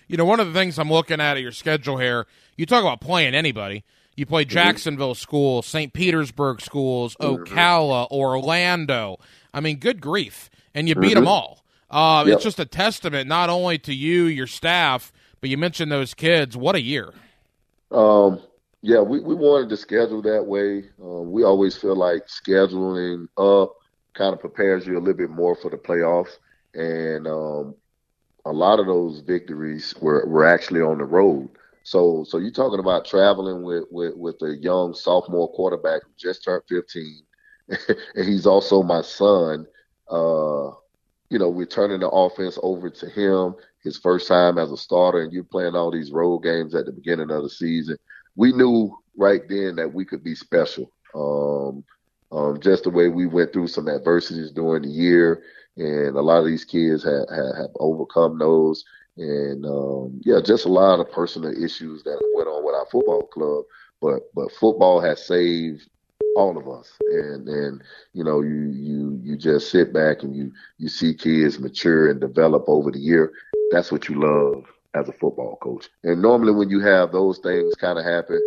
[0.08, 2.26] You know, one of the things I'm looking at at your schedule here,
[2.56, 3.84] you talk about playing anybody.
[4.16, 4.50] You play mm-hmm.
[4.50, 5.92] Jacksonville schools, St.
[5.92, 7.42] Petersburg schools, mm-hmm.
[7.44, 9.18] Ocala, Orlando.
[9.52, 10.50] I mean, good grief.
[10.74, 11.20] And you beat mm-hmm.
[11.20, 11.64] them all.
[11.90, 12.36] Uh, yep.
[12.36, 16.56] It's just a testament not only to you, your staff, but you mentioned those kids.
[16.56, 17.12] What a year!
[17.90, 18.40] Um,
[18.82, 20.84] Yeah, we, we wanted to schedule that way.
[21.02, 23.76] Um, we always feel like scheduling up
[24.12, 26.36] kind of prepares you a little bit more for the playoffs.
[26.74, 27.74] And um,
[28.44, 31.48] a lot of those victories were, were actually on the road.
[31.84, 36.42] So so you're talking about traveling with, with, with a young sophomore quarterback who just
[36.42, 37.22] turned 15,
[37.68, 39.66] and he's also my son.
[40.10, 40.70] Uh,
[41.30, 45.22] you know, we're turning the offense over to him, his first time as a starter,
[45.22, 47.96] and you're playing all these road games at the beginning of the season.
[48.36, 50.90] We knew right then that we could be special.
[51.14, 51.84] Um,
[52.32, 55.42] um, just the way we went through some adversities during the year,
[55.76, 58.84] and a lot of these kids have, have, have overcome those
[59.16, 63.22] and um, yeah, just a lot of personal issues that went on with our football
[63.26, 63.64] club.
[64.00, 65.88] But but football has saved
[66.36, 70.52] all of us, and and you know you you you just sit back and you
[70.78, 73.32] you see kids mature and develop over the year.
[73.70, 75.88] That's what you love as a football coach.
[76.02, 78.40] And normally when you have those things kind of happen,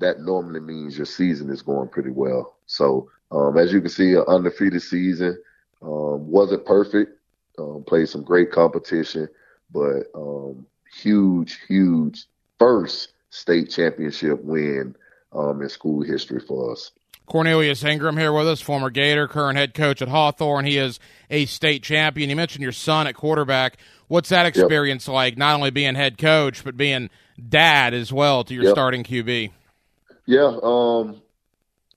[0.00, 2.56] that normally means your season is going pretty well.
[2.66, 5.36] So um, as you can see, an undefeated season
[5.82, 7.12] um, wasn't perfect.
[7.58, 9.28] Um, played some great competition
[9.72, 10.66] but um,
[11.00, 12.26] huge, huge
[12.58, 14.96] first state championship win
[15.32, 16.90] um, in school history for us.
[17.26, 20.64] Cornelius Ingram here with us, former Gator, current head coach at Hawthorne.
[20.64, 20.98] He is
[21.30, 22.30] a state champion.
[22.30, 23.76] You mentioned your son at quarterback.
[24.08, 25.14] What's that experience yep.
[25.14, 27.10] like, not only being head coach, but being
[27.48, 28.72] dad as well to your yep.
[28.72, 29.50] starting QB?
[30.24, 31.20] Yeah, um,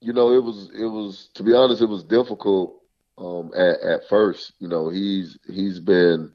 [0.01, 2.81] you know, it was it was to be honest, it was difficult
[3.17, 4.53] um, at, at first.
[4.59, 6.33] You know, he's he's been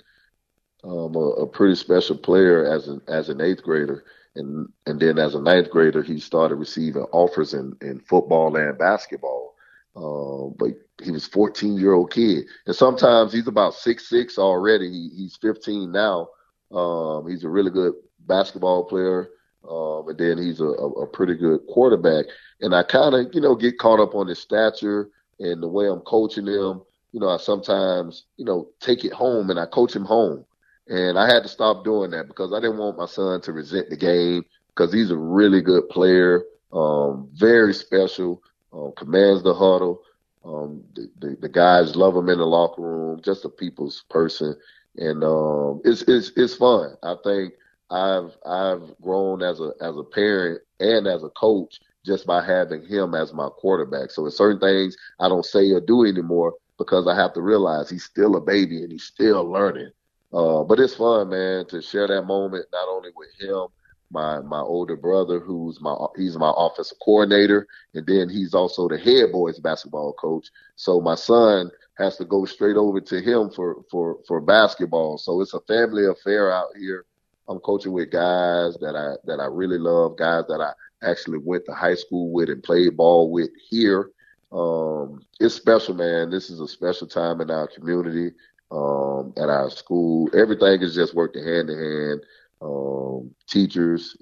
[0.87, 4.05] um, a, a, pretty special player as an as an eighth grader,
[4.37, 8.78] and and then as a ninth grader, he started receiving offers in, in football and
[8.78, 9.55] basketball.
[9.97, 10.70] Uh, but
[11.03, 14.89] he was 14 year old kid, and sometimes he's about six six already.
[14.91, 16.28] He, he's 15 now.
[16.70, 19.30] Um, he's a really good basketball player,
[19.68, 22.26] um, and then he's a, a, a pretty good quarterback.
[22.61, 25.09] And I kind of you know get caught up on his stature
[25.41, 26.82] and the way I'm coaching him.
[27.11, 30.45] You know, I sometimes you know take it home and I coach him home.
[30.89, 33.91] And I had to stop doing that because I didn't want my son to resent
[33.91, 40.03] the game because he's a really good player, um, very special, um, commands the huddle.
[40.45, 44.55] Um, the, the, the, guys love him in the locker room, just a people's person.
[44.97, 46.95] And um, it's, it's, it's fun.
[47.03, 47.55] I think
[47.91, 52.84] I've, I've grown as a, as a parent and as a coach just by having
[52.87, 54.12] him as my quarterback.
[54.12, 57.91] So there's certain things I don't say or do anymore because I have to realize
[57.91, 59.91] he's still a baby and he's still learning.
[60.37, 63.68] Uh, but it's fun, man, to share that moment not only with him,
[64.11, 68.99] my my older brother, who's my he's my offensive coordinator, and then he's also the
[68.99, 70.49] head boys basketball coach.
[70.76, 75.16] So my son has to go straight over to him for for for basketball.
[75.16, 77.07] So it's a family affair out here.
[77.49, 80.72] I'm coaching with guys that I that I really love, guys that I
[81.09, 84.11] actually went to high school with and played ball with here.
[84.53, 86.28] Um, it's special, man.
[86.28, 88.32] This is a special time in our community
[88.71, 90.29] um, at our school.
[90.35, 92.21] Everything is just working hand in hand.
[92.61, 94.17] Um, teachers,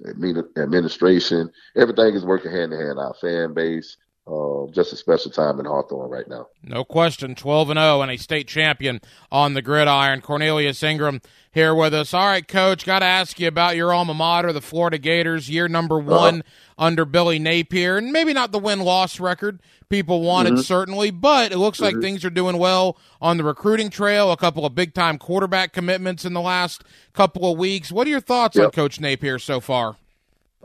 [0.57, 2.99] administration, everything is working hand in hand.
[2.99, 6.47] Our fan base, uh, just a special time in Hawthorne right now.
[6.63, 7.35] No question.
[7.35, 8.99] 12 and 0 and a state champion
[9.31, 10.21] on the gridiron.
[10.21, 11.21] Cornelius Ingram
[11.51, 12.13] here with us.
[12.13, 15.67] All right, coach, got to ask you about your alma mater, the Florida Gators, year
[15.67, 16.09] number uh-huh.
[16.09, 16.85] one uh-huh.
[16.85, 17.97] under Billy Napier.
[17.97, 20.61] And maybe not the win loss record people wanted, mm-hmm.
[20.61, 21.95] certainly, but it looks mm-hmm.
[21.95, 24.31] like things are doing well on the recruiting trail.
[24.31, 27.91] A couple of big time quarterback commitments in the last couple of weeks.
[27.91, 28.65] What are your thoughts yep.
[28.65, 29.97] on Coach Napier so far?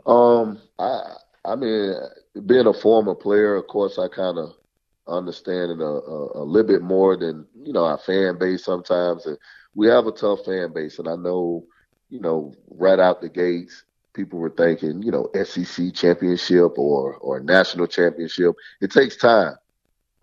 [0.05, 1.93] Um, I, I mean,
[2.45, 4.53] being a former player, of course, I kind of
[5.07, 9.25] understand it a, a, a, little bit more than you know our fan base sometimes,
[9.25, 9.37] and
[9.75, 11.65] we have a tough fan base, and I know,
[12.09, 17.39] you know, right out the gates, people were thinking, you know, SEC championship or or
[17.39, 18.55] national championship.
[18.79, 19.55] It takes time.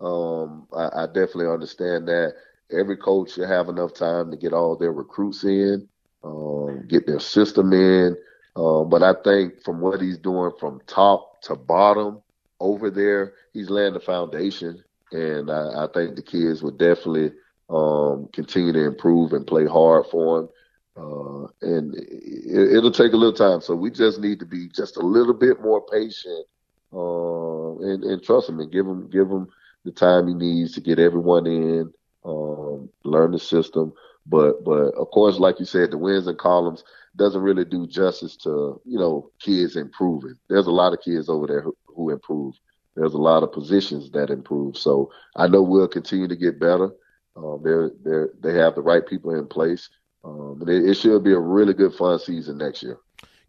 [0.01, 2.35] Um, I, I definitely understand that.
[2.71, 5.89] Every coach should have enough time to get all their recruits in,
[6.23, 8.15] um, get their system in.
[8.59, 12.21] Um, but I think from what he's doing from top to bottom
[12.59, 14.83] over there, he's laying the foundation,
[15.13, 17.33] and I, I think the kids will definitely
[17.71, 20.49] um, continue to improve and play hard for him.
[20.97, 23.61] Uh, and it, will take a little time.
[23.61, 26.45] So we just need to be just a little bit more patient
[26.93, 29.47] uh, and, and, trust him and give him give him
[29.85, 31.93] the time he needs to get everyone in,
[32.25, 33.93] um, learn the system.
[34.27, 36.83] But but of course, like you said, the wins and columns
[37.17, 40.35] doesn't really do justice to you know kids improving.
[40.49, 42.55] There's a lot of kids over there who, who improve.
[42.95, 44.77] There's a lot of positions that improve.
[44.77, 46.91] So I know we'll continue to get better.
[47.37, 49.89] Um, they're, they're, they have the right people in place.
[50.25, 52.99] Um, it, it should be a really good fun season next year.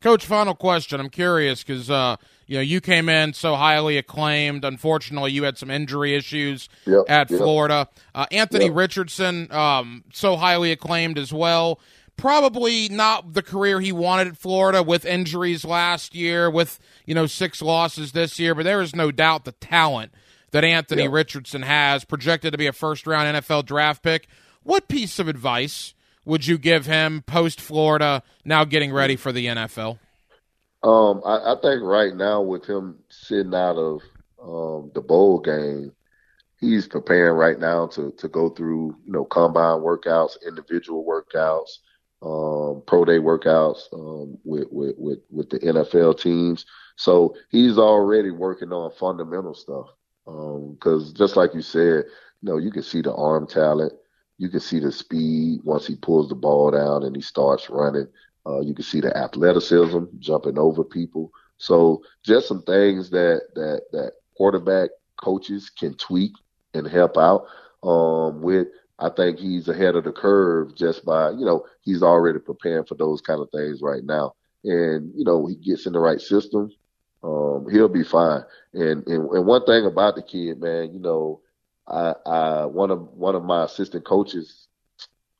[0.01, 0.99] Coach, final question.
[0.99, 2.15] I'm curious because uh,
[2.47, 4.63] you know you came in so highly acclaimed.
[4.63, 7.37] Unfortunately, you had some injury issues Yep, at yep.
[7.39, 7.89] Florida.
[8.15, 8.75] Uh, Anthony Yep.
[8.75, 11.81] Richardson, um, so highly acclaimed as well.
[12.19, 17.25] Probably not the career he wanted at Florida with injuries last year, with you know
[17.27, 18.53] six losses this year.
[18.53, 20.11] But there is no doubt the talent
[20.51, 21.11] that Anthony Yep.
[21.11, 24.27] Richardson has, projected to be a first round NFL draft pick.
[24.63, 25.93] What piece of advice
[26.25, 29.99] would you give him post Florida, now getting ready for the NFL?
[30.83, 34.01] Um, I, I think right now with him sitting out of
[34.41, 35.93] um, the bowl game,
[36.59, 41.79] he's preparing right now to to go through you know combine workouts, individual workouts,
[42.21, 46.65] um, pro day workouts um, with, with with with the NFL teams.
[46.95, 49.87] So he's already working on fundamental stuff.
[50.25, 52.05] Because just like you said,
[52.41, 53.93] you know, you can see the arm talent,
[54.37, 58.07] you can see the speed once he pulls the ball down and he starts running.
[58.45, 61.31] Uh, you can see the athleticism, jumping over people.
[61.57, 66.31] So just some things that that that quarterback coaches can tweak
[66.73, 67.45] and help out
[67.83, 68.67] um, with.
[68.99, 72.95] I think he's ahead of the curve just by you know he's already preparing for
[72.95, 74.33] those kind of things right now,
[74.63, 76.71] and you know he gets in the right system,
[77.23, 78.43] um, he'll be fine.
[78.73, 81.41] And, and and one thing about the kid, man, you know,
[81.87, 84.67] I, I one of one of my assistant coaches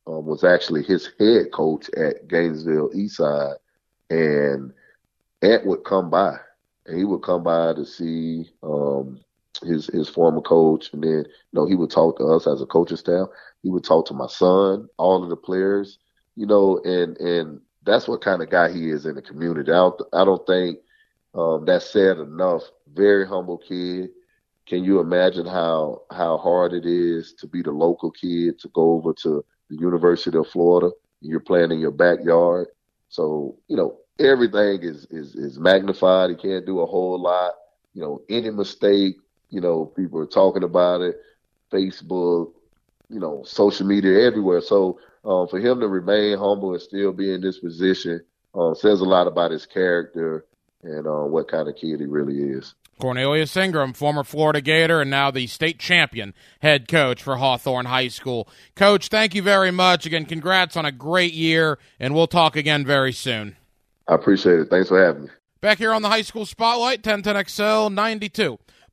[0.08, 3.56] um, was actually his head coach at Gainesville Eastside,
[4.10, 4.74] and
[5.42, 6.38] Ant would come by,
[6.86, 9.20] and he would come by to see um,
[9.64, 12.66] his his former coach, and then you know he would talk to us as a
[12.66, 13.28] coaching staff.
[13.64, 16.00] He would talk to my son, all of the players,
[16.36, 19.72] you know, and and that's what kind of guy he is in the community.
[19.72, 20.80] I don't I don't think
[21.34, 22.64] um, that's said enough.
[22.94, 24.10] Very humble kid.
[24.68, 28.94] Can you imagine how how hard it is to be the local kid to go
[28.94, 30.92] over to the University of Florida?
[31.22, 32.68] You're playing in your backyard,
[33.10, 36.30] so you know everything is is is magnified.
[36.30, 37.54] He can't do a whole lot.
[37.94, 39.18] You know, any mistake,
[39.50, 41.20] you know, people are talking about it.
[41.72, 42.52] Facebook,
[43.10, 44.62] you know, social media everywhere.
[44.62, 48.22] So um, for him to remain humble and still be in this position
[48.56, 50.46] uh, says a lot about his character
[50.84, 52.74] and uh, what kind of kid he really is.
[53.00, 58.10] Cornelius Ingram, former Florida Gator and now the state champion head coach for Hawthorne High
[58.10, 58.48] School.
[58.76, 60.06] Coach, thank you very much.
[60.06, 63.56] Again, congrats on a great year, and we'll talk again very soon.
[64.08, 64.70] I appreciate it.
[64.70, 65.30] Thanks for having me.
[65.62, 67.94] Back here on the High School Spotlight, 1010XL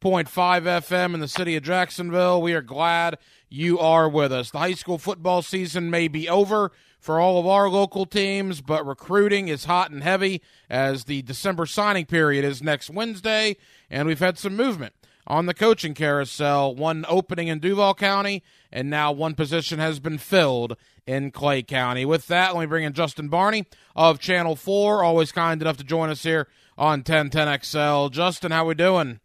[0.01, 2.42] 92.5 FM in the city of Jacksonville.
[2.42, 3.18] We are glad
[3.49, 4.51] you are with us.
[4.51, 8.86] The high school football season may be over for all of our local teams, but
[8.86, 13.57] recruiting is hot and heavy as the December signing period is next Wednesday,
[13.90, 14.94] and we've had some movement
[15.26, 16.74] on the coaching carousel.
[16.74, 20.76] One opening in Duval County, and now one position has been filled
[21.07, 22.05] in Clay County.
[22.05, 25.84] With that, let me bring in Justin Barney of Channel 4, always kind enough to
[25.84, 28.11] join us here on 1010XL.
[28.11, 29.20] Justin, how are we doing?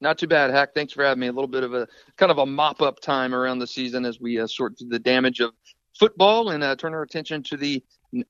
[0.00, 0.74] Not too bad, Hack.
[0.74, 1.26] Thanks for having me.
[1.28, 1.86] A little bit of a
[2.16, 4.98] kind of a mop up time around the season as we uh, sort through the
[4.98, 5.52] damage of
[5.98, 7.82] football and uh, turn our attention to the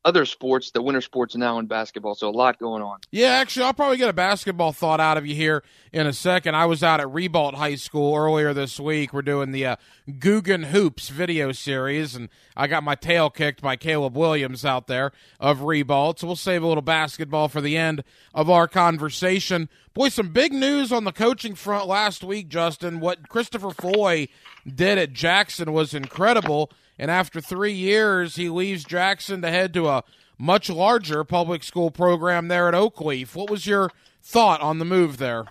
[0.05, 2.15] other sports, the winter sports now in basketball.
[2.15, 2.99] So a lot going on.
[3.13, 5.63] Yeah, actually, I'll probably get a basketball thought out of you here
[5.93, 6.57] in a second.
[6.57, 9.13] I was out at Ribault High School earlier this week.
[9.13, 9.77] We're doing the uh,
[10.09, 15.13] Guggen Hoops video series, and I got my tail kicked by Caleb Williams out there
[15.39, 16.19] of Ribault.
[16.19, 18.03] So we'll save a little basketball for the end
[18.35, 19.69] of our conversation.
[19.95, 23.01] Boy, some big news on the coaching front last week, Justin.
[23.01, 24.29] What Christopher Foy
[24.67, 26.71] did at Jackson was incredible.
[26.99, 30.05] And after three years, he leaves Jackson to head to a
[30.39, 33.35] much larger public school program there at Oakleaf.
[33.35, 33.91] What was your
[34.23, 35.47] thought on the move there?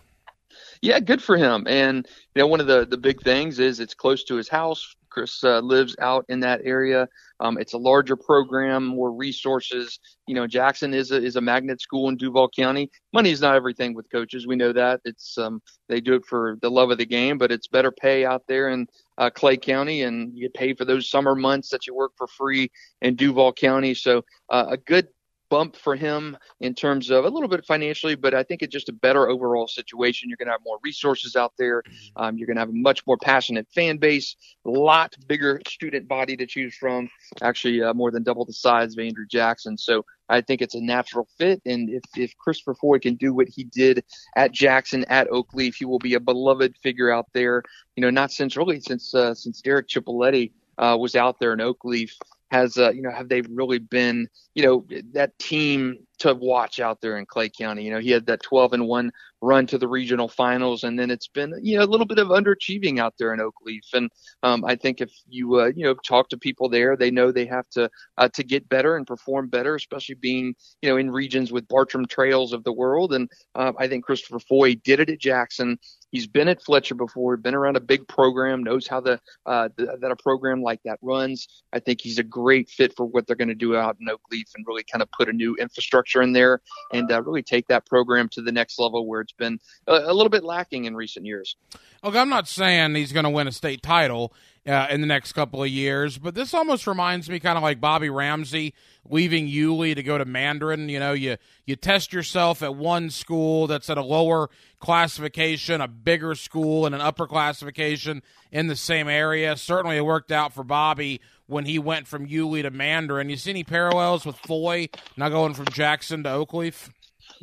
[0.82, 1.66] Yeah, good for him.
[1.68, 4.96] And you know, one of the the big things is it's close to his house.
[5.10, 7.08] Chris uh, lives out in that area.
[7.40, 10.00] Um, it's a larger program, more resources.
[10.28, 12.92] You know, Jackson is a is a magnet school in Duval County.
[13.14, 14.46] Money is not everything with coaches.
[14.46, 15.02] We know that.
[15.06, 18.26] It's um, they do it for the love of the game, but it's better pay
[18.26, 18.88] out there in
[19.18, 22.28] uh, Clay County, and you get paid for those summer months that you work for
[22.28, 22.72] free
[23.02, 23.94] in Duval County.
[23.94, 25.08] So uh, a good
[25.50, 28.90] bump for him in terms of a little bit financially, but I think it's just
[28.90, 30.30] a better overall situation.
[30.30, 31.84] You're going to have more resources out there.
[32.16, 36.08] Um, you're going to have a much more passionate fan base, a lot bigger student
[36.08, 37.10] body to choose from,
[37.42, 39.78] actually uh, more than double the size of Andrew Jackson.
[39.78, 41.62] So I think it's a natural fit.
[41.66, 44.04] And if, if Christopher Foy can do what he did
[44.36, 47.64] at Jackson, at Oakleaf, he will be a beloved figure out there.
[47.96, 51.60] You know, not since really since uh, since Derek Chipoletti uh, was out there in
[51.60, 52.12] Oakleaf
[52.52, 57.02] has uh, you know have they really been you know that team to watch out
[57.02, 57.84] there in Clay County.
[57.84, 59.12] You know, he had that 12 and 1
[59.42, 62.30] run to the regional finals, and then it's been, you know, a little bit of
[62.30, 63.94] underachieving out there in Oakleaf.
[63.94, 64.10] And
[64.44, 67.46] um, I think if you, uh, you know, talk to people there, they know they
[67.46, 71.52] have to uh, to get better and perform better, especially being, you know, in regions
[71.52, 73.14] with Bartram Trails of the world.
[73.14, 75.78] And uh, I think Christopher Foy did it at Jackson.
[76.12, 79.98] He's been at Fletcher before, been around a big program, knows how the, uh, the
[80.00, 81.48] that a program like that runs.
[81.74, 84.46] I think he's a great fit for what they're going to do out in Oakleaf
[84.56, 86.62] and really kind of put a new infrastructure in there
[86.92, 90.14] and uh, really take that program to the next level where it's been a, a
[90.14, 91.56] little bit lacking in recent years.
[92.04, 94.34] Okay, I'm not saying he's going to win a state title
[94.68, 97.80] uh, in the next couple of years, but this almost reminds me kind of like
[97.80, 98.74] Bobby Ramsey
[99.10, 100.90] leaving Yulee to go to Mandarin.
[100.90, 105.88] You know, you you test yourself at one school that's at a lower classification, a
[105.88, 108.22] bigger school, and an upper classification
[108.52, 109.56] in the same area.
[109.56, 113.30] Certainly, it worked out for Bobby when he went from Yulee to Mandarin.
[113.30, 116.90] You see any parallels with Foy now going from Jackson to Oakleaf?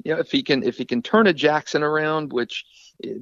[0.05, 2.65] Yeah, if he can if he can turn a Jackson around, which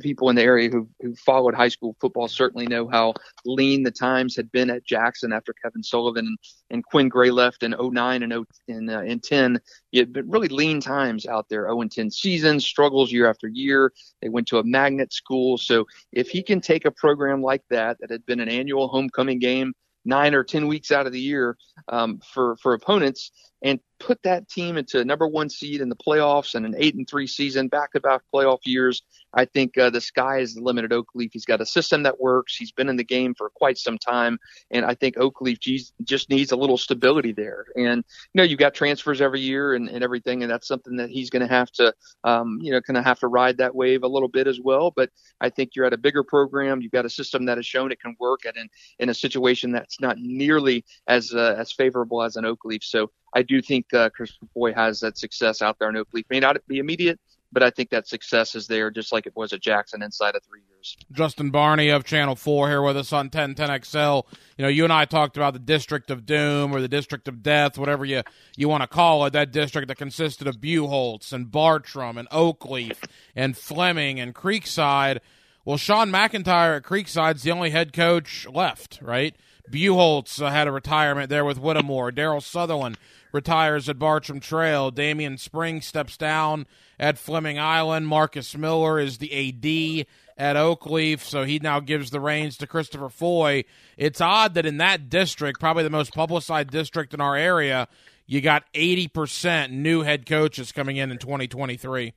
[0.01, 3.15] people in the area who who followed high school football certainly know how
[3.45, 6.39] lean the times had been at Jackson after Kevin Sullivan and,
[6.71, 9.61] and Quinn Gray left in 09 and 0 in uh, in 10.
[9.93, 11.67] It had been really lean times out there.
[11.67, 13.93] 0 and 10 seasons, struggles year after year.
[14.21, 17.99] They went to a magnet school, so if he can take a program like that
[18.01, 21.57] that had been an annual homecoming game nine or ten weeks out of the year
[21.89, 23.33] um, for for opponents
[23.63, 27.09] and put that team into number one seed in the playoffs and an eight and
[27.09, 29.03] three season, back to back playoff years.
[29.33, 31.31] I think uh, the sky is the limit at Oakleaf.
[31.33, 32.57] He's got a system that works.
[32.57, 34.39] He's been in the game for quite some time,
[34.71, 35.59] and I think Oakleaf
[36.03, 37.67] just needs a little stability there.
[37.77, 41.09] And you know, you've got transfers every year and, and everything, and that's something that
[41.09, 41.95] he's going to have to,
[42.25, 44.91] um, you know, kind of have to ride that wave a little bit as well.
[44.91, 45.11] But
[45.41, 46.83] I think you're at a bigger program.
[46.83, 48.69] You've got a system that has shown it can work, and in,
[48.99, 52.83] in a situation that's not nearly as uh, as favorable as an Oakleaf.
[52.83, 56.25] So I do think uh, Christopher Foy has that success out there in Oakleaf.
[56.31, 57.19] May not be immediate,
[57.53, 60.43] but I think that success is there, just like it was at Jackson inside of
[60.43, 60.97] three years.
[61.13, 64.25] Justin Barney of Channel Four here with us on 1010XL.
[64.57, 67.43] You know, you and I talked about the District of Doom or the District of
[67.43, 68.23] Death, whatever you
[68.57, 69.33] you want to call it.
[69.33, 72.99] That district that consisted of Buchholz and Bartram and Oakleaf
[73.37, 75.21] and Fleming and Creekside.
[75.65, 79.37] Well, Sean McIntyre at Creekside's the only head coach left, right?
[79.71, 82.11] Buchholz uh, had a retirement there with Whittemore.
[82.11, 82.99] Daryl Sutherland
[83.33, 84.91] retires at Bartram Trail.
[84.91, 86.67] Damian Spring steps down
[86.99, 88.07] at Fleming Island.
[88.07, 90.07] Marcus Miller is the AD
[90.37, 93.65] at Oakleaf, so he now gives the reins to Christopher Foy.
[93.97, 97.89] It's odd that in that district, probably the most publicized district in our area,
[98.27, 102.15] you got 80% new head coaches coming in in 2023.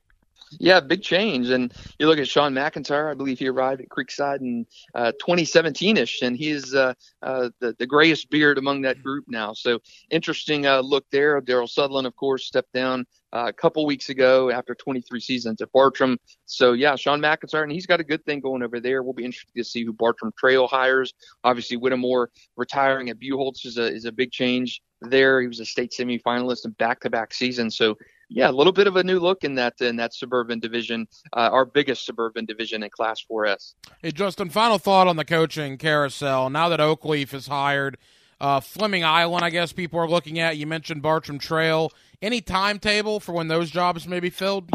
[0.52, 1.50] Yeah, big change.
[1.50, 3.10] And you look at Sean McIntyre.
[3.10, 7.86] I believe he arrived at Creekside in uh, 2017ish, and he's uh, uh, the the
[7.86, 9.52] grayest beard among that group now.
[9.52, 11.40] So interesting uh, look there.
[11.40, 15.72] Daryl Sutherland, of course, stepped down uh, a couple weeks ago after 23 seasons at
[15.72, 16.18] Bartram.
[16.46, 19.02] So yeah, Sean McIntyre, and he's got a good thing going over there.
[19.02, 21.12] We'll be interested to see who Bartram Trail hires.
[21.44, 25.40] Obviously, Whittemore retiring at Buchholz is a is a big change there.
[25.40, 27.76] He was a state semifinalist in back-to-back seasons.
[27.76, 27.96] So
[28.28, 31.50] yeah, a little bit of a new look in that in that suburban division, uh,
[31.52, 33.74] our biggest suburban division in Class 4S.
[34.02, 36.50] Hey, Justin, final thought on the coaching carousel.
[36.50, 37.98] Now that Oakleaf is hired,
[38.40, 40.56] uh, Fleming Island, I guess people are looking at.
[40.56, 41.92] You mentioned Bartram Trail.
[42.20, 44.70] Any timetable for when those jobs may be filled?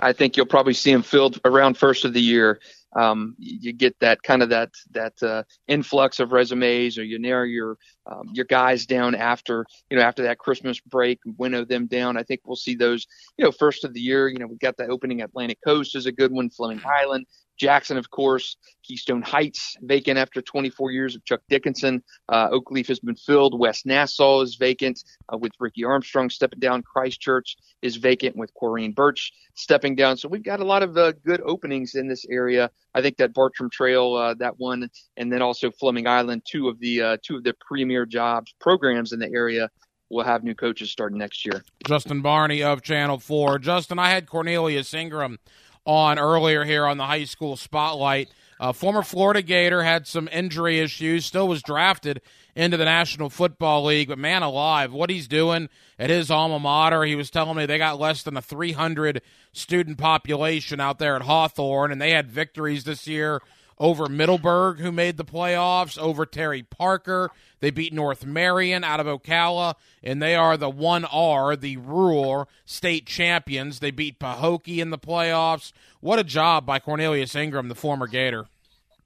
[0.00, 2.60] I think you'll probably see them filled around first of the year
[2.96, 7.44] um, you get that kind of that that uh, influx of resumes, or you narrow
[7.44, 12.16] your um, your guys down after you know after that Christmas break, winnow them down.
[12.16, 13.06] I think we'll see those
[13.36, 14.28] you know first of the year.
[14.28, 17.26] You know we've got the opening Atlantic Coast is a good one, Fleming Island,
[17.58, 22.02] Jackson, of course, Keystone Heights vacant after 24 years of Chuck Dickinson.
[22.28, 23.58] Uh, Oakleaf has been filled.
[23.58, 25.02] West Nassau is vacant
[25.32, 26.82] uh, with Ricky Armstrong stepping down.
[26.82, 30.16] Christchurch is vacant with Corrine Birch stepping down.
[30.16, 32.70] So we've got a lot of uh, good openings in this area.
[32.94, 36.78] I think that Bartram Trail, uh, that one, and then also Fleming Island, two of
[36.80, 39.68] the uh, two of the premier jobs programs in the area
[40.10, 41.62] we'll have new coaches starting next year.
[41.86, 43.58] Justin Barney of Channel 4.
[43.58, 45.38] Justin, I had Cornelius Ingram
[45.84, 48.28] on earlier here on the high school spotlight.
[48.60, 52.20] Uh, former Florida Gator had some injury issues, still was drafted
[52.56, 57.04] into the National Football League, but man alive, what he's doing at his alma mater.
[57.04, 59.22] He was telling me they got less than a 300
[59.52, 63.40] student population out there at Hawthorne, and they had victories this year
[63.80, 67.30] over Middleburg, who made the playoffs, over Terry Parker.
[67.60, 73.06] They beat North Marion out of Ocala, and they are the 1R, the rural state
[73.06, 73.80] champions.
[73.80, 75.72] They beat Pahokee in the playoffs.
[76.00, 78.46] What a job by Cornelius Ingram, the former Gator.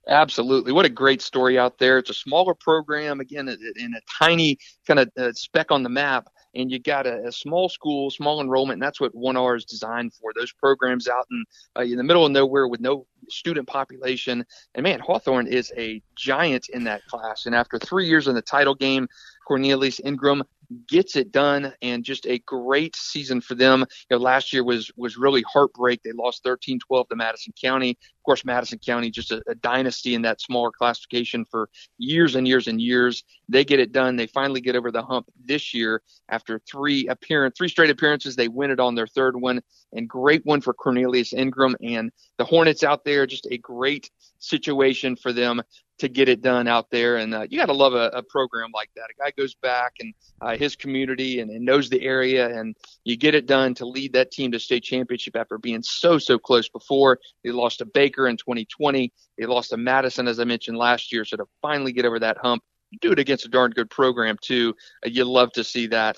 [0.07, 0.73] Absolutely.
[0.73, 1.97] What a great story out there.
[1.97, 6.27] It's a smaller program, again, in a tiny kind of uh, speck on the map
[6.55, 10.13] and you got a, a small school, small enrollment, and that's what 1R is designed
[10.13, 10.31] for.
[10.35, 11.45] Those programs out in
[11.77, 14.45] uh, in the middle of nowhere with no student population.
[14.75, 17.45] And man, Hawthorne is a giant in that class.
[17.45, 19.07] And after three years in the title game,
[19.47, 20.43] Cornelius Ingram
[20.87, 23.81] gets it done and just a great season for them.
[24.09, 26.01] You know, last year was was really heartbreak.
[26.03, 27.91] They lost 13-12 to Madison County.
[27.91, 32.47] Of course, Madison County just a, a dynasty in that smaller classification for years and
[32.47, 33.23] years and years.
[33.49, 34.15] They get it done.
[34.15, 38.35] They finally get over the hump this year after three appearance, three straight appearances.
[38.35, 42.45] They win it on their third one, and great one for Cornelius Ingram and the
[42.45, 43.25] Hornets out there.
[43.25, 44.09] Just a great
[44.39, 45.61] situation for them
[45.99, 47.17] to get it done out there.
[47.17, 49.09] And uh, you got to love a, a, program like that.
[49.11, 53.15] A guy goes back and uh, his community and, and, knows the area, and you
[53.15, 56.67] get it done to lead that team to state championship after being so so close
[56.67, 57.19] before.
[57.43, 59.11] They lost to Baker in 2020.
[59.37, 61.25] They lost to Madison, as I mentioned last year.
[61.25, 62.63] So to finally get over that hump,
[63.01, 64.75] do it against a darn good program too.
[65.05, 66.17] Uh, you love to see that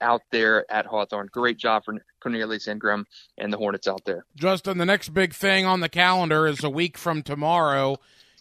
[0.00, 1.28] out there at Hawthorne.
[1.32, 3.06] Great job for Cornelius Ingram
[3.38, 4.24] and the Hornets out there.
[4.36, 7.96] Justin, the next big thing on the calendar is a week from tomorrow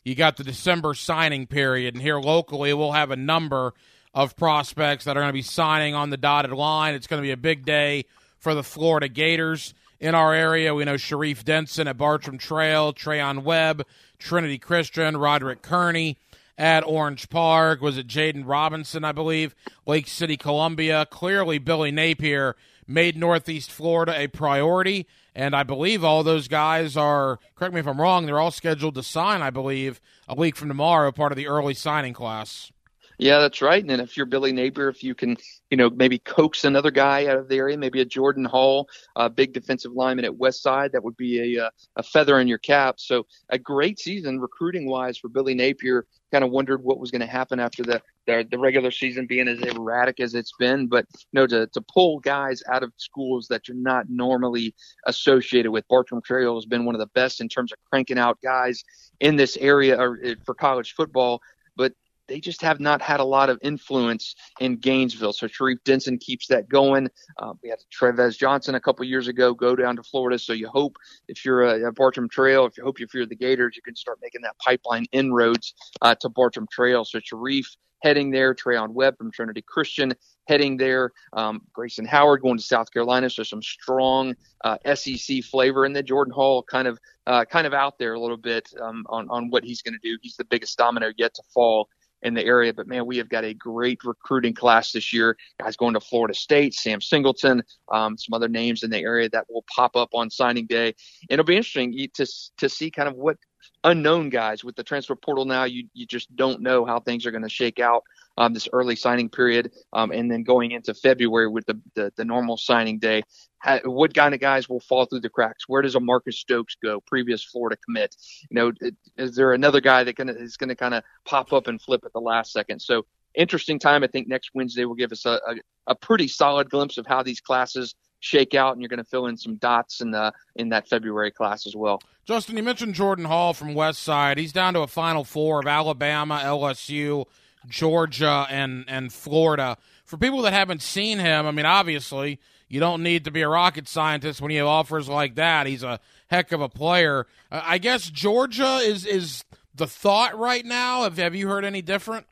[0.05, 3.73] you got the December signing period, and here locally we'll have a number
[4.13, 6.93] of prospects that are going to be signing on the dotted line.
[6.93, 8.05] It's going to be a big day
[8.37, 10.75] for the Florida Gators in our area.
[10.75, 13.83] We know Sharif Denson at Bartram Trail, Treyaun Webb,
[14.19, 16.17] Trinity Christian, Roderick Kearney
[16.57, 17.81] at Orange Park.
[17.81, 19.55] Was it Jaden Robinson, I believe?
[19.87, 21.07] Lake City, Columbia.
[21.09, 22.55] Clearly, Billy Napier
[22.87, 25.07] made Northeast Florida a priority.
[25.35, 28.95] And I believe all those guys are, correct me if I'm wrong, they're all scheduled
[28.95, 29.99] to sign, I believe,
[30.29, 32.71] a week from tomorrow, part of the early signing class.
[33.17, 33.81] Yeah, that's right.
[33.81, 35.37] And if you're Billy Napier, if you can,
[35.69, 39.29] you know, maybe coax another guy out of the area, maybe a Jordan Hall, a
[39.29, 42.95] big defensive lineman at West Side, that would be a, a feather in your cap.
[42.99, 46.05] So a great season recruiting wise for Billy Napier.
[46.31, 49.47] Kind of wondered what was going to happen after the, the, the regular season being
[49.47, 53.47] as erratic as it's been, but you know, to to pull guys out of schools
[53.47, 54.75] that you're not normally
[55.05, 55.87] associated with.
[55.87, 58.83] Bartram Trail has been one of the best in terms of cranking out guys
[59.21, 61.39] in this area or, uh, for college football.
[61.77, 61.93] But
[62.27, 65.33] they just have not had a lot of influence in Gainesville.
[65.33, 67.09] So Sharif Denson keeps that going.
[67.37, 70.39] Uh, we had Trevez Johnson a couple years ago go down to Florida.
[70.39, 70.97] So you hope
[71.27, 73.95] if you're a, a Bartram Trail, if you hope if you're the Gators, you can
[73.95, 77.05] start making that pipeline inroads uh, to Bartram Trail.
[77.05, 80.13] So Sharif heading there, Treyaun Webb from Trinity Christian
[80.47, 83.29] heading there, um, Grayson Howard going to South Carolina.
[83.29, 87.73] So some strong uh, SEC flavor, and then Jordan Hall kind of uh, kind of
[87.73, 90.17] out there a little bit um, on on what he's going to do.
[90.21, 91.89] He's the biggest domino yet to fall
[92.25, 92.73] in the area.
[92.73, 95.37] But man, we have got a great recruiting class this year.
[95.59, 97.61] Guys going to Florida State, Sam Singleton,
[97.91, 100.87] um, some other names in the area that will pop up on signing day.
[100.87, 102.25] And it'll be interesting to
[102.57, 103.37] to see kind of what
[103.83, 105.63] unknown guys with the transfer portal now.
[105.63, 108.03] You you just don't know how things are going to shake out
[108.37, 112.25] um, this early signing period, um, and then going into February with the the, the
[112.25, 113.23] normal signing day.
[113.59, 115.67] How, what kind of guys will fall through the cracks?
[115.67, 117.01] Where does a Marcus Stokes go?
[117.01, 118.15] Previous Florida commit.
[118.49, 118.71] You know,
[119.17, 122.03] is there another guy that gonna, is going to kind of pop up and flip
[122.05, 122.79] at the last second?
[122.79, 123.05] So
[123.35, 124.03] interesting time.
[124.03, 125.55] I think next Wednesday will give us a, a,
[125.87, 129.27] a pretty solid glimpse of how these classes shake out, and you're going to fill
[129.27, 132.01] in some dots in the in that February class as well.
[132.25, 134.39] Justin, you mentioned Jordan Hall from West Side.
[134.39, 137.25] He's down to a Final Four of Alabama, LSU,
[137.67, 139.77] Georgia, and and Florida.
[140.05, 143.49] For people that haven't seen him, I mean, obviously you don't need to be a
[143.49, 145.67] rocket scientist when you have offers like that.
[145.67, 147.27] He's a heck of a player.
[147.51, 149.43] Uh, I guess Georgia is is
[149.75, 151.03] the thought right now.
[151.03, 152.25] Have Have you heard any different?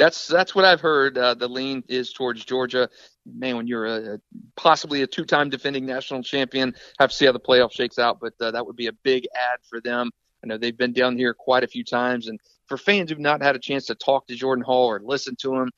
[0.00, 1.18] That's that's what I've heard.
[1.18, 2.88] Uh, the lean is towards Georgia.
[3.26, 4.20] Man, when you're a,
[4.56, 8.18] possibly a two-time defending national champion, have to see how the playoff shakes out.
[8.18, 10.10] But uh, that would be a big add for them.
[10.42, 13.42] I know they've been down here quite a few times, and for fans who've not
[13.42, 15.70] had a chance to talk to Jordan Hall or listen to him,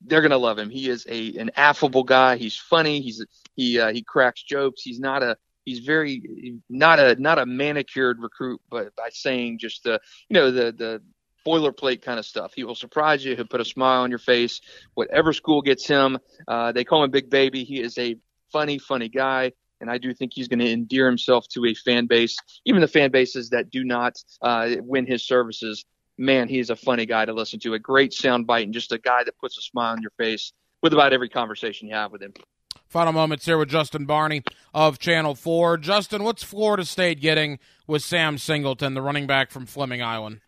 [0.00, 0.70] they're gonna love him.
[0.70, 2.36] He is a an affable guy.
[2.36, 3.00] He's funny.
[3.00, 3.26] He's
[3.56, 4.82] he uh, he cracks jokes.
[4.82, 9.82] He's not a he's very not a not a manicured recruit, but by saying just
[9.82, 11.02] the you know the the
[11.46, 12.52] boilerplate kind of stuff.
[12.54, 13.36] He will surprise you.
[13.36, 14.60] He'll put a smile on your face.
[14.94, 16.18] Whatever school gets him,
[16.48, 17.64] uh, they call him Big Baby.
[17.64, 18.16] He is a
[18.52, 19.52] funny, funny guy.
[19.80, 22.88] And I do think he's going to endear himself to a fan base, even the
[22.88, 25.84] fan bases that do not uh, win his services
[26.18, 29.24] man, he's a funny guy to listen to, a great soundbite, and just a guy
[29.24, 30.52] that puts a smile on your face
[30.82, 32.32] with about every conversation you have with him.
[32.88, 34.42] Final moments here with Justin Barney
[34.72, 35.78] of Channel 4.
[35.78, 40.40] Justin, what's Florida State getting with Sam Singleton, the running back from Fleming Island?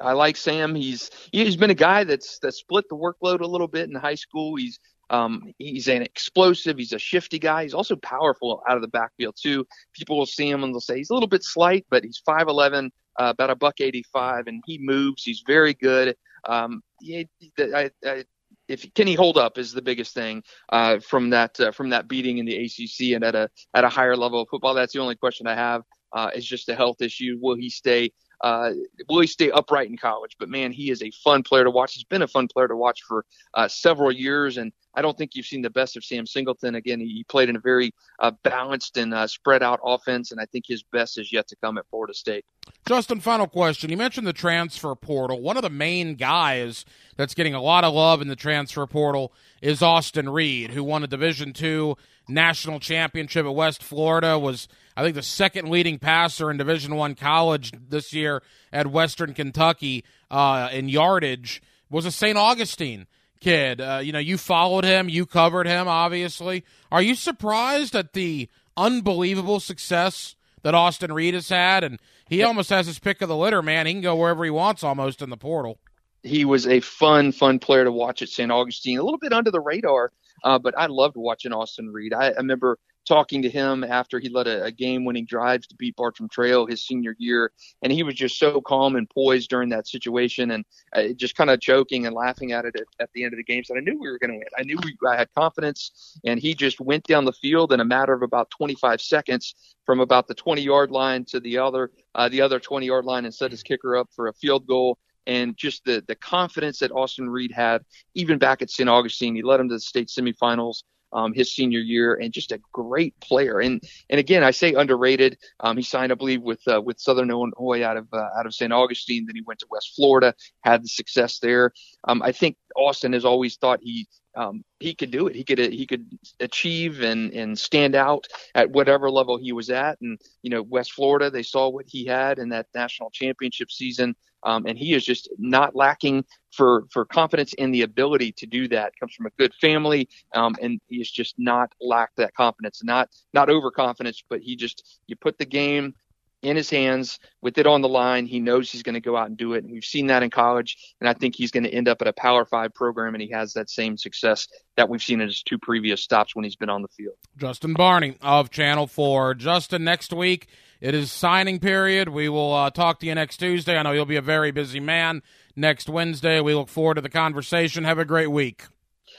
[0.00, 0.74] I like Sam.
[0.74, 4.14] He's he's been a guy that's that split the workload a little bit in high
[4.14, 4.56] school.
[4.56, 4.78] He's
[5.10, 6.78] um, he's an explosive.
[6.78, 7.64] He's a shifty guy.
[7.64, 9.66] He's also powerful out of the backfield too.
[9.94, 12.86] People will see him and they'll say he's a little bit slight, but he's 5'11",
[12.86, 12.88] uh,
[13.26, 15.22] about a buck 85, and he moves.
[15.22, 16.16] He's very good.
[16.48, 17.28] Um, he,
[17.58, 18.24] I, I,
[18.68, 22.08] if can he hold up is the biggest thing uh, from that uh, from that
[22.08, 24.74] beating in the ACC and at a at a higher level of football.
[24.74, 25.82] That's the only question I have.
[26.14, 27.38] Uh, is just a health issue.
[27.40, 28.12] Will he stay
[28.42, 28.72] uh,
[29.08, 30.36] will he stay upright in college?
[30.38, 31.94] But man, he is a fun player to watch.
[31.94, 33.24] He's been a fun player to watch for
[33.54, 36.74] uh, several years, and I don't think you've seen the best of Sam Singleton.
[36.74, 40.44] Again, he played in a very uh, balanced and uh, spread out offense, and I
[40.46, 42.44] think his best is yet to come at Florida State.
[42.86, 43.90] Justin, final question.
[43.90, 45.40] You mentioned the transfer portal.
[45.40, 46.84] One of the main guys
[47.16, 51.02] that's getting a lot of love in the transfer portal is Austin Reed, who won
[51.02, 51.96] a Division two
[52.28, 54.38] national championship at West Florida.
[54.38, 58.42] Was I think the second leading passer in Division one college this year
[58.72, 61.62] at Western Kentucky uh, in yardage.
[61.90, 62.38] Was a St.
[62.38, 63.06] Augustine
[63.42, 63.80] kid.
[63.80, 66.64] Uh, you know, you followed him, you covered him, obviously.
[66.90, 71.84] Are you surprised at the unbelievable success that Austin Reed has had?
[71.84, 71.98] And
[72.28, 73.86] he almost has his pick of the litter, man.
[73.86, 75.78] He can go wherever he wants almost in the portal.
[76.22, 78.50] He was a fun, fun player to watch at St.
[78.50, 78.98] Augustine.
[78.98, 80.12] A little bit under the radar,
[80.44, 82.14] uh, but I loved watching Austin Reed.
[82.14, 85.74] I, I remember talking to him after he led a, a game winning drive to
[85.76, 87.52] beat Bartram Trail his senior year.
[87.82, 90.64] And he was just so calm and poised during that situation and
[90.94, 93.44] uh, just kind of joking and laughing at it at, at, the end of the
[93.44, 93.64] game.
[93.64, 94.46] So I knew we were going to win.
[94.58, 96.18] I knew we, I had confidence.
[96.24, 99.54] And he just went down the field in a matter of about 25 seconds
[99.84, 103.24] from about the 20 yard line to the other, uh, the other 20 yard line
[103.24, 106.90] and set his kicker up for a field goal and just the the confidence that
[106.90, 107.82] Austin Reed had,
[108.14, 108.88] even back at St.
[108.88, 109.36] Augustine.
[109.36, 110.82] He led him to the state semifinals
[111.12, 113.60] um, his senior year, and just a great player.
[113.60, 115.38] And and again, I say underrated.
[115.60, 118.54] Um, he signed, I believe, with uh, with Southern Illinois out of uh, out of
[118.54, 118.72] St.
[118.72, 119.26] Augustine.
[119.26, 121.72] Then he went to West Florida, had the success there.
[122.04, 125.34] Um, I think Austin has always thought he um, he could do it.
[125.36, 126.06] He could he could
[126.40, 130.00] achieve and and stand out at whatever level he was at.
[130.00, 134.14] And you know, West Florida, they saw what he had in that national championship season.
[134.44, 138.68] Um, and he is just not lacking for for confidence in the ability to do
[138.68, 138.92] that.
[138.98, 142.82] Comes from a good family, um, and he's just not lacked that confidence.
[142.84, 145.94] Not not overconfidence, but he just you put the game
[146.42, 148.26] in his hands with it on the line.
[148.26, 149.64] He knows he's going to go out and do it.
[149.64, 150.94] And we've seen that in college.
[151.00, 153.30] And I think he's going to end up at a Power Five program, and he
[153.30, 156.70] has that same success that we've seen in his two previous stops when he's been
[156.70, 157.14] on the field.
[157.36, 159.34] Justin Barney of Channel 4.
[159.34, 160.48] Justin, next week
[160.80, 162.08] it is signing period.
[162.08, 163.76] We will uh, talk to you next Tuesday.
[163.76, 165.22] I know you'll be a very busy man
[165.54, 166.40] next Wednesday.
[166.40, 167.84] We look forward to the conversation.
[167.84, 168.64] Have a great week.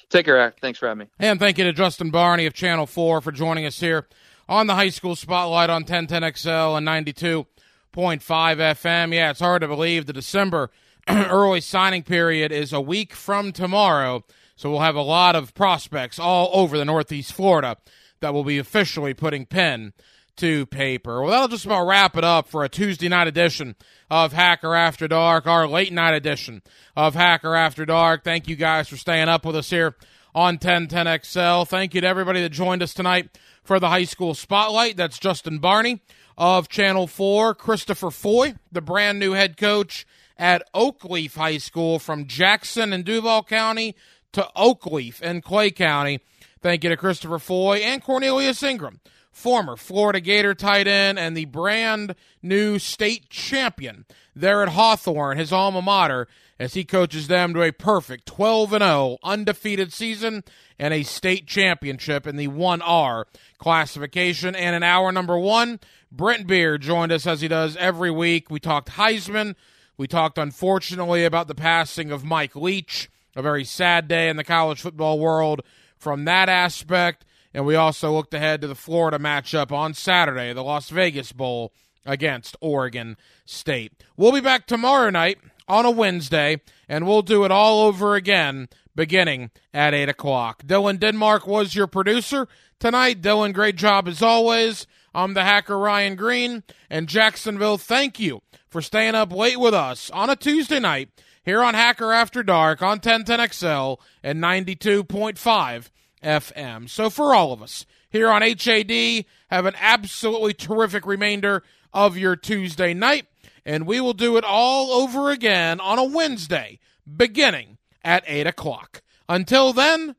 [0.10, 1.12] Take care, Thanks for having me.
[1.18, 4.08] And thank you to Justin Barney of Channel 4 for joining us here
[4.48, 7.46] on the High School Spotlight on 1010XL and 92.5
[7.94, 9.14] FM.
[9.14, 10.72] Yeah, it's hard to believe the December
[11.10, 14.24] early signing period is a week from tomorrow.
[14.56, 17.78] So we'll have a lot of prospects all over the Northeast Florida
[18.20, 19.94] that will be officially putting pen
[20.38, 21.22] to paper.
[21.22, 23.76] Well, that'll just about wrap it up for a Tuesday night edition
[24.10, 26.62] of Hacker After Dark, our late night edition
[26.96, 28.24] of Hacker After Dark.
[28.24, 29.96] Thank you guys for staying up with us here
[30.36, 31.68] on 1010XL.
[31.68, 34.98] Thank you to everybody that joined us tonight for the high school spotlight.
[34.98, 36.02] That's Justin Barney
[36.38, 40.06] of Channel 4, Christopher Foy, the brand new head coach
[40.38, 43.96] at Oakleaf High School from Jackson and Duval County
[44.32, 46.20] to Oakleaf and Clay County.
[46.62, 49.00] Thank you to Christopher Foy and Cornelius Ingram
[49.34, 54.06] former Florida Gator tight end and the brand new state champion
[54.36, 56.28] there at Hawthorne, his alma mater,
[56.60, 60.44] as he coaches them to a perfect 12 and 0 undefeated season
[60.78, 63.26] and a state championship in the 1R
[63.58, 64.56] classification.
[64.56, 65.80] And in hour number one,
[66.12, 68.50] Brent Beard joined us as he does every week.
[68.50, 69.56] We talked Heisman.
[69.98, 74.44] We talked, unfortunately, about the passing of Mike Leach, a very sad day in the
[74.44, 75.62] college football world
[75.98, 77.26] from that aspect.
[77.54, 81.72] And we also looked ahead to the Florida matchup on Saturday, the Las Vegas Bowl
[82.06, 83.16] against Oregon
[83.46, 83.94] State.
[84.18, 88.70] We'll be back tomorrow night on a Wednesday, and we'll do it all over again
[88.96, 90.64] beginning at 8 o'clock.
[90.64, 92.48] Dylan Denmark was your producer
[92.80, 93.22] tonight.
[93.22, 94.88] Dylan, great job as always.
[95.16, 100.10] I'm the hacker Ryan Green, and Jacksonville, thank you for staying up late with us
[100.10, 101.10] on a Tuesday night
[101.44, 105.90] here on Hacker After Dark on 1010XL and 92.5
[106.24, 106.90] FM.
[106.90, 111.64] So for all of us here on HAD, have an absolutely terrific remainder
[111.94, 113.28] of your Tuesday night,
[113.66, 116.80] and we will do it all over again on a Wednesday,
[117.18, 119.02] beginning at 8 o'clock.
[119.30, 120.16] Until then,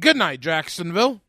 [0.00, 1.20] good night, Jacksonville.